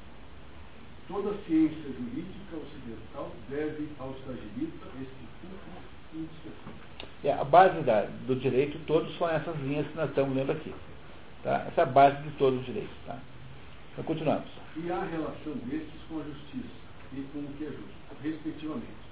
[1.06, 5.86] Toda ciência jurídica ocidental deve ao estagirita este culto.
[7.22, 10.74] É, a base da, do direito todos são essas linhas que nós estamos lendo aqui.
[11.44, 11.66] Tá?
[11.68, 12.96] Essa é a base de todos os direitos.
[13.06, 13.18] Tá?
[14.05, 14.49] Continuamos.
[14.76, 16.76] E há relação destes com a justiça
[17.12, 19.07] e com o que é justo, respectivamente.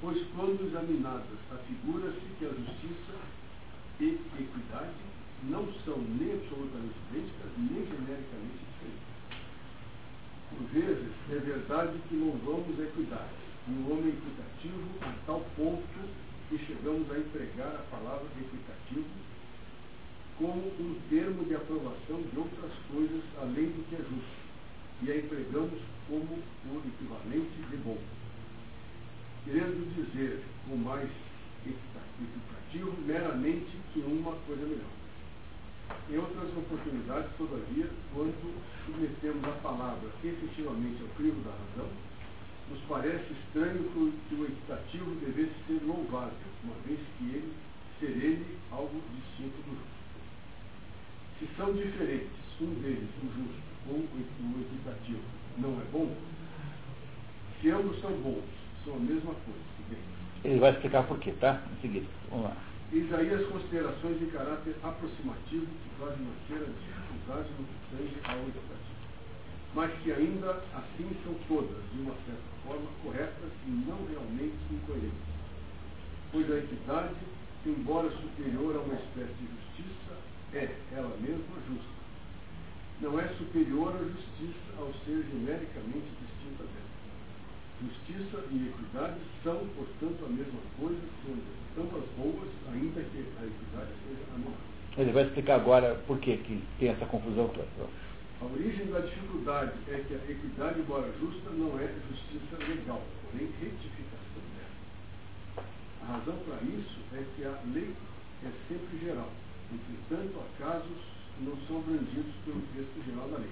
[0.00, 3.14] Pois quando examinadas, afigura-se que a justiça
[4.00, 4.94] e equidade
[5.44, 9.10] não são nem absolutamente idênticas, nem genericamente diferentes.
[10.48, 15.84] Por vezes, é verdade que louvamos a equidade o homem equitativo a tal ponto
[16.48, 19.06] que chegamos a empregar a palavra equitativo
[20.38, 24.40] como um termo de aprovação de outras coisas além do que é justo,
[25.02, 27.98] e a empregamos como o equivalente de bom.
[29.44, 31.08] Querendo dizer com mais
[31.66, 35.00] equitativo meramente que uma coisa melhor.
[36.08, 41.90] Em outras oportunidades, todavia, quando submetemos a palavra efetivamente ao crivo da razão,
[42.70, 43.82] nos parece estranho
[44.28, 46.32] que o equitativo devesse ser louvável,
[46.62, 47.52] uma vez que ele
[47.98, 49.90] ser ele algo distinto do justo.
[51.38, 52.30] Se são diferentes,
[52.60, 55.22] um deles, o justo, ou o equitativo,
[55.58, 56.14] não é bom,
[57.60, 58.44] se ambos são bons,
[58.84, 59.70] são a mesma coisa.
[60.42, 61.60] Ele vai explicar por quê, tá?
[61.70, 62.06] Em seguida.
[62.30, 62.56] Vamos lá.
[62.92, 68.16] Eis aí as considerações de caráter aproximativo que fazem nascer a dificuldade no que tange
[68.24, 69.00] ao equitativo.
[69.74, 75.30] Mas que ainda assim são todas, de uma certa forma, corretas e não realmente incoerentes.
[76.32, 77.14] Pois a equidade,
[77.66, 80.16] embora superior a uma espécie de justiça,
[80.54, 81.99] é ela mesma justa.
[83.00, 86.90] Não é superior à justiça ao ser genericamente distinta dela.
[87.80, 91.42] Justiça e equidade são, portanto, a mesma coisa, sendo
[91.78, 94.70] ambas boas, ainda que a equidade seja anulada.
[94.98, 97.88] Ele vai explicar agora por que, que tem essa confusão toda.
[98.40, 103.48] A origem da dificuldade é que a equidade, embora justa, não é justiça legal, porém
[103.60, 105.66] retificação dela.
[106.02, 107.94] A razão para isso é que a lei
[108.44, 109.30] é sempre geral
[109.72, 110.98] Entretanto, há casos
[111.44, 113.50] não são abrangidos pelo texto geral da lei.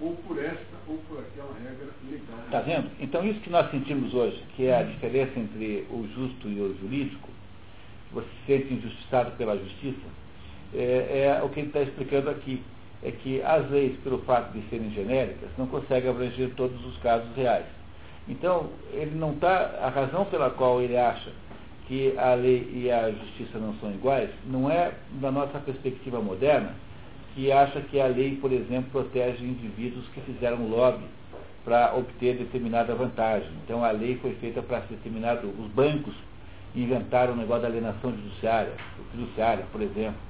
[0.00, 2.38] Ou por esta ou por aquela regra legal.
[2.44, 2.90] Está vendo?
[3.00, 6.76] Então, isso que nós sentimos hoje, que é a diferença entre o justo e o
[6.80, 7.28] jurídico,
[8.12, 10.06] você se sente injustiçado pela justiça,
[10.74, 12.62] é, é o que ele está explicando aqui.
[13.04, 17.34] É que as leis, pelo fato de serem genéricas, não conseguem abranger todos os casos
[17.34, 17.66] reais.
[18.28, 19.78] Então, ele não está.
[19.82, 21.30] A razão pela qual ele acha
[21.92, 26.74] que a lei e a justiça não são iguais, não é da nossa perspectiva moderna,
[27.34, 31.04] que acha que a lei, por exemplo, protege indivíduos que fizeram lobby
[31.66, 33.50] para obter determinada vantagem.
[33.62, 35.48] Então a lei foi feita para determinado.
[35.48, 36.14] Os bancos
[36.74, 38.72] inventaram o negócio da alienação judiciária,
[39.14, 40.20] judiciária, por exemplo.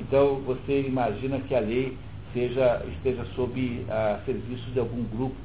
[0.00, 1.96] Então você imagina que a lei
[2.32, 5.36] seja, esteja sob a serviço de algum grupo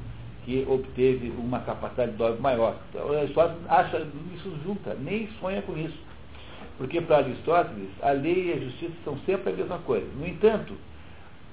[0.44, 2.76] que obteve uma capacidade de dólar maior.
[2.90, 5.98] Então, Aristóteles acha isso junta, nem sonha com isso.
[6.78, 10.06] Porque para Aristóteles, a lei e a justiça são sempre a mesma coisa.
[10.16, 10.74] No entanto,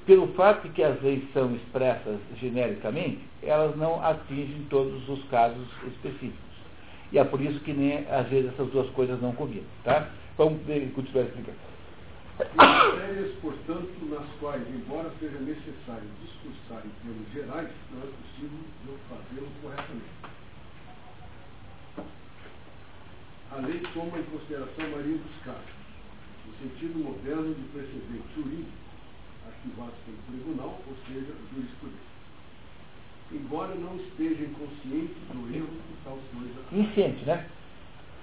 [0.05, 5.67] pelo fato de que as leis são expressas genericamente, elas não atingem todos os casos
[5.87, 6.49] específicos.
[7.11, 9.65] E é por isso que nem, às vezes essas duas coisas não combinam.
[9.83, 10.09] Tá?
[10.37, 10.61] Vamos
[10.95, 11.68] continuar explicando.
[12.39, 19.51] Matérias, portanto, nas quais, embora seja necessário discursar em termos gerais, não é possível fazê-lo
[19.61, 20.39] corretamente.
[23.51, 25.75] A lei toma em consideração a maioria dos casos,
[26.47, 28.71] no sentido moderno de precedente jurídico,
[29.45, 32.09] arquivado pelo tribunal, ou seja, jurisprudência.
[33.33, 36.61] Embora não esteja inconsciente do erro de tal coisa.
[36.71, 37.49] Inconsciente, né?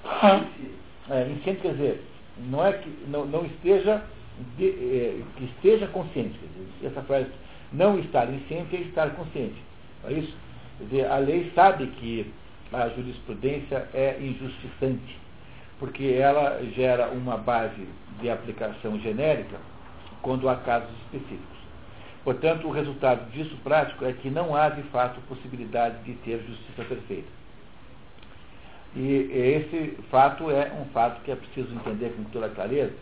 [0.04, 0.74] Inconsciente.
[1.10, 2.04] É, inconsciente quer dizer,
[2.38, 4.02] não é que não, não esteja,
[4.56, 6.38] de, é, que esteja consciente.
[6.82, 7.30] Essa frase,
[7.72, 9.56] não estar inconsciente é estar consciente.
[10.04, 10.34] É isso?
[10.78, 12.32] Quer dizer, a lei sabe que
[12.72, 15.26] a jurisprudência é injustiçante.
[15.78, 17.86] porque ela gera uma base
[18.20, 19.58] de aplicação genérica
[20.22, 21.56] quando há casos específicos.
[22.24, 26.82] Portanto, o resultado disso prático é que não há, de fato, possibilidade de ter justiça
[26.84, 27.28] perfeita.
[28.96, 32.94] E esse fato é um fato que é preciso entender com toda clareza,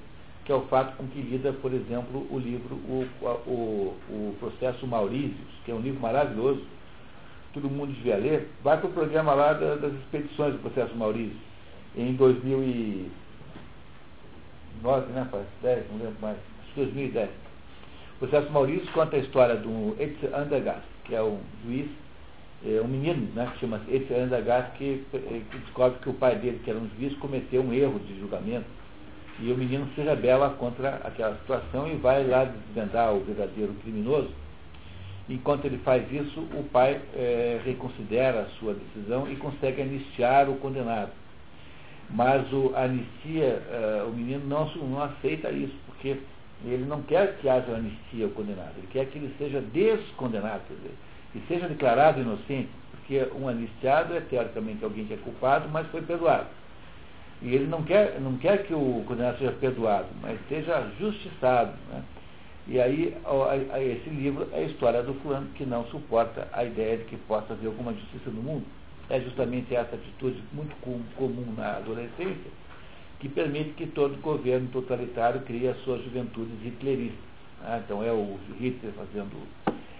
[0.45, 3.07] que é o fato com que lida, por exemplo, o livro O,
[3.47, 6.65] o, o Processo Maurícios, que é um livro maravilhoso,
[7.53, 8.51] todo mundo devia ler.
[8.65, 11.39] Vai para o programa lá das expedições do Processo Maurício,
[11.97, 16.39] em 2009, né, parece, 10, não lembro mais,
[16.75, 17.31] 2010.
[18.17, 21.89] O Processo Maurício conta a história do Etze Andergast, que é um juiz
[22.67, 26.37] é, um menino, né, que chama esse Andagás, que, eh, que descobre que o pai
[26.37, 28.67] dele, que era um juiz, cometeu um erro de julgamento.
[29.41, 34.31] E o menino se rebela contra aquela situação e vai lá desvendar o verdadeiro criminoso.
[35.29, 40.57] Enquanto ele faz isso, o pai é, reconsidera a sua decisão e consegue anistiar o
[40.57, 41.11] condenado.
[42.11, 43.63] Mas o anistia,
[44.05, 46.19] uh, o menino não, não aceita isso, porque
[46.65, 50.63] ele não quer que haja anistia ao condenado, ele quer que ele seja descondenado.
[50.69, 50.95] Quer dizer,
[51.35, 56.03] e seja declarado inocente, porque um anistiado é teoricamente alguém que é culpado, mas foi
[56.03, 56.47] perdoado.
[57.43, 61.73] E ele não quer, não quer que o condenado seja perdoado, mas seja justiçado.
[61.91, 62.03] Né?
[62.67, 63.15] E aí,
[63.79, 67.53] esse livro é a história do fulano que não suporta a ideia de que possa
[67.53, 68.65] haver alguma justiça no mundo.
[69.11, 70.75] É justamente essa atitude muito
[71.17, 72.65] comum na adolescência
[73.21, 77.19] que permite que todo governo totalitário crie as suas juventudes hitleristas.
[77.63, 77.83] Né?
[77.85, 79.37] Então é o Hitler fazendo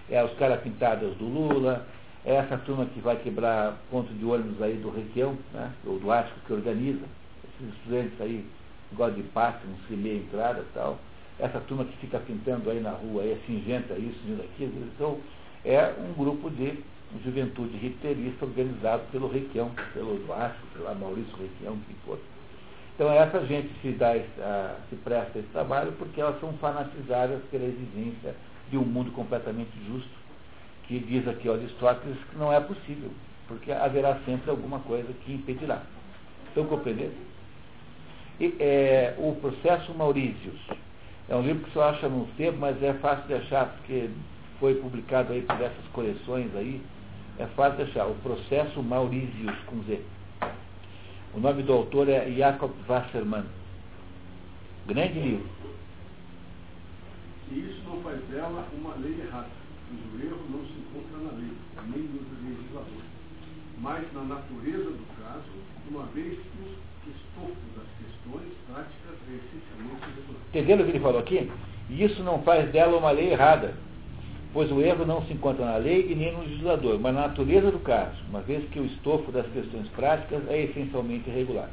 [0.09, 1.85] é os caras pintados do Lula,
[2.25, 6.11] é essa turma que vai quebrar ponto de ônibus aí do Requião, né, ou do
[6.11, 7.05] Ático que organiza,
[7.43, 8.45] esses estudantes aí,
[8.91, 10.97] igual de passe, não se meia entrada e tal,
[11.39, 15.19] essa turma que fica pintando aí na rua, aí, é singenta isso, isso, aquilo, então
[15.63, 16.83] é um grupo de
[17.23, 22.19] juventude hitlerista organizado pelo Requião, pelo Duarte, pelo Maurício Requião, que for.
[22.95, 24.13] Então essa gente se, dá,
[24.89, 28.35] se presta esse trabalho porque elas são fanatizadas pela exigência
[28.69, 30.09] de um mundo completamente justo,
[30.83, 33.11] que diz aqui Aristóteles que não é possível,
[33.47, 35.81] porque haverá sempre alguma coisa que impedirá.
[36.47, 37.13] Estão compreendendo?
[38.39, 40.59] E, é, o processo Maurícios
[41.27, 44.09] é um livro que só acha no tempo, mas é fácil de achar, porque
[44.59, 46.81] foi publicado aí por essas coleções aí,
[47.39, 48.07] é fácil de achar.
[48.07, 50.01] O processo Maurícios com Z.
[51.33, 53.45] O nome do autor é Jacob Wassermann.
[54.87, 55.49] Grande livro.
[57.51, 59.47] E isso não faz dela uma lei errada,
[59.87, 61.53] pois o erro não se encontra na lei,
[61.87, 63.03] nem no legislador,
[63.79, 65.51] mas na natureza do caso,
[65.89, 70.39] uma vez que o estofo das questões práticas é essencialmente resolvido.
[70.49, 71.51] Entendendo o que ele falou aqui?
[71.89, 73.75] Isso não faz dela uma lei errada,
[74.51, 77.69] pois o erro não se encontra na lei e nem no legislador, mas na natureza
[77.69, 81.69] do caso, uma vez que o estofo das questões práticas é essencialmente irregular.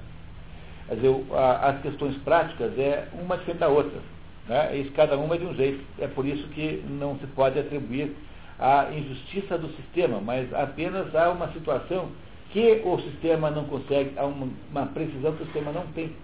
[0.88, 1.14] Quer dizer,
[1.62, 4.00] as questões práticas é uma diferente da outra.
[4.48, 4.78] Né?
[4.78, 5.84] E cada uma é de um jeito.
[5.98, 8.14] É por isso que não se pode atribuir
[8.58, 12.10] a injustiça do sistema, mas apenas há uma situação
[12.50, 16.14] que o sistema não consegue, há uma, uma precisão que o sistema não tem.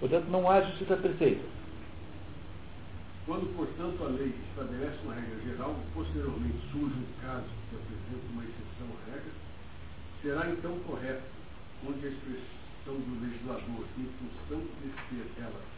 [0.00, 1.44] Portanto, não há justiça perfeita.
[3.26, 8.42] Quando, portanto, a lei estabelece uma regra geral posteriormente surge um caso que apresenta uma
[8.42, 9.32] exceção à regra,
[10.22, 11.22] será então correto,
[11.88, 15.69] onde a expressão do legislador, em função de ser ela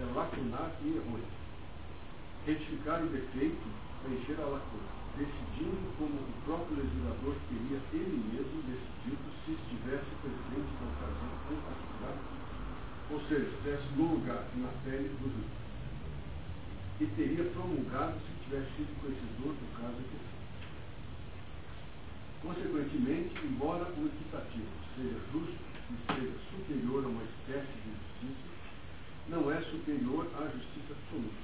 [0.00, 1.28] é lacunar e errôneo.
[2.46, 3.68] Retificar o defeito,
[4.02, 10.72] preencher a lacuna, decidindo como o próprio legislador teria ele mesmo decidido se estivesse presente
[10.80, 12.20] na ocasião compartilhada,
[13.10, 15.60] ou seja, estivesse no lugar, na pele do juiz.
[17.00, 20.30] E teria promulgado se tivesse sido conhecedor do caso que
[22.40, 25.60] Consequentemente, embora o equitativo seja justo
[25.92, 28.59] e seja superior a uma espécie de justiça,
[29.28, 31.42] não é superior à justiça absoluta,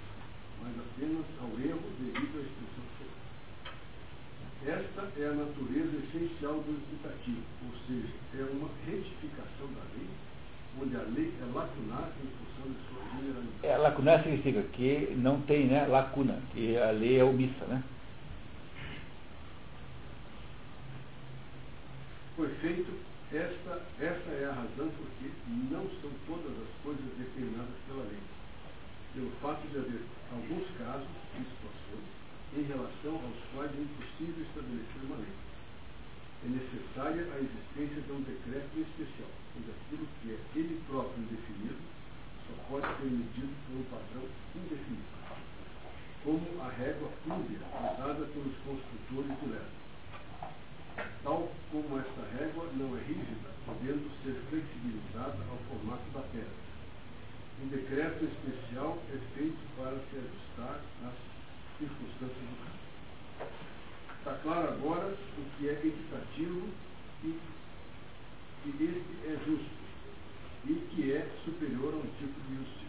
[0.63, 3.27] mas apenas ao erro devido à expressão absoluta.
[4.67, 10.09] Esta é a natureza essencial do equitativo, ou seja, é uma retificação da lei,
[10.83, 13.59] onde a lei é lacunar em função de sua generalidade.
[13.63, 17.83] É, lacunar significa que não tem né, lacuna, que a lei é omissa, né?
[22.37, 22.93] Foi feito
[23.33, 25.31] esta, esta é a razão porque
[25.71, 28.23] não são todas as coisas determinadas pela lei.
[29.15, 32.07] Pelo fato de haver alguns casos e situações
[32.55, 35.35] em relação aos quais é impossível estabelecer uma lei.
[36.45, 41.83] É necessária a existência de um decreto especial, pois aquilo que é ele próprio indefinido
[42.47, 44.23] só pode ser medido por um padrão
[44.55, 45.11] indefinido,
[46.23, 49.86] como a régua fúmbia usada pelos construtores de leve.
[51.23, 56.67] Tal como esta régua não é rígida, podendo ser flexibilizada ao formato da pedra.
[57.63, 61.15] Um decreto especial é feito para se ajustar às
[61.79, 62.87] circunstâncias do caso.
[64.19, 66.69] Está claro agora o que é equitativo
[67.25, 67.39] e
[68.63, 69.77] que este é justo
[70.69, 72.87] e que é superior a um tipo de justiça.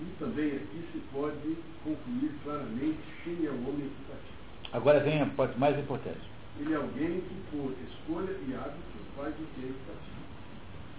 [0.00, 4.38] E também aqui se pode concluir claramente quem é o homem equitativo.
[4.72, 6.37] Agora vem a parte mais importante.
[6.58, 10.28] Ele é alguém que, por escolha e hábito, faz o que é equitativo.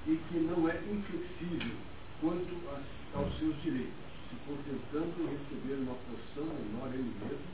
[0.07, 1.76] E que não é inflexível
[2.22, 2.60] quanto
[3.14, 3.94] aos seus direitos,
[4.30, 7.49] se contentando em receber uma porção menor ele mesmo,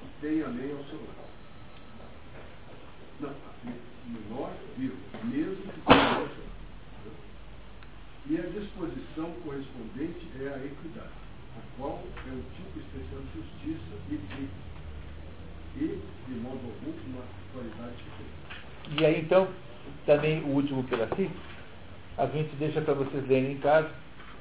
[0.00, 1.30] que tem a lei ao seu lado.
[3.20, 3.34] Não,
[4.06, 4.94] menor, viu,
[5.24, 6.50] mesmo que tenha ao seu.
[8.28, 11.08] E a disposição correspondente é a equidade,
[11.56, 14.69] a qual é um tipo especial de justiça e de
[15.76, 15.98] e,
[16.28, 17.22] de modo algum, uma
[17.52, 19.00] qualidade diferente.
[19.00, 19.48] E aí então,
[20.06, 21.30] também o último pedacinho,
[22.18, 23.90] a gente deixa para vocês lerem em casa,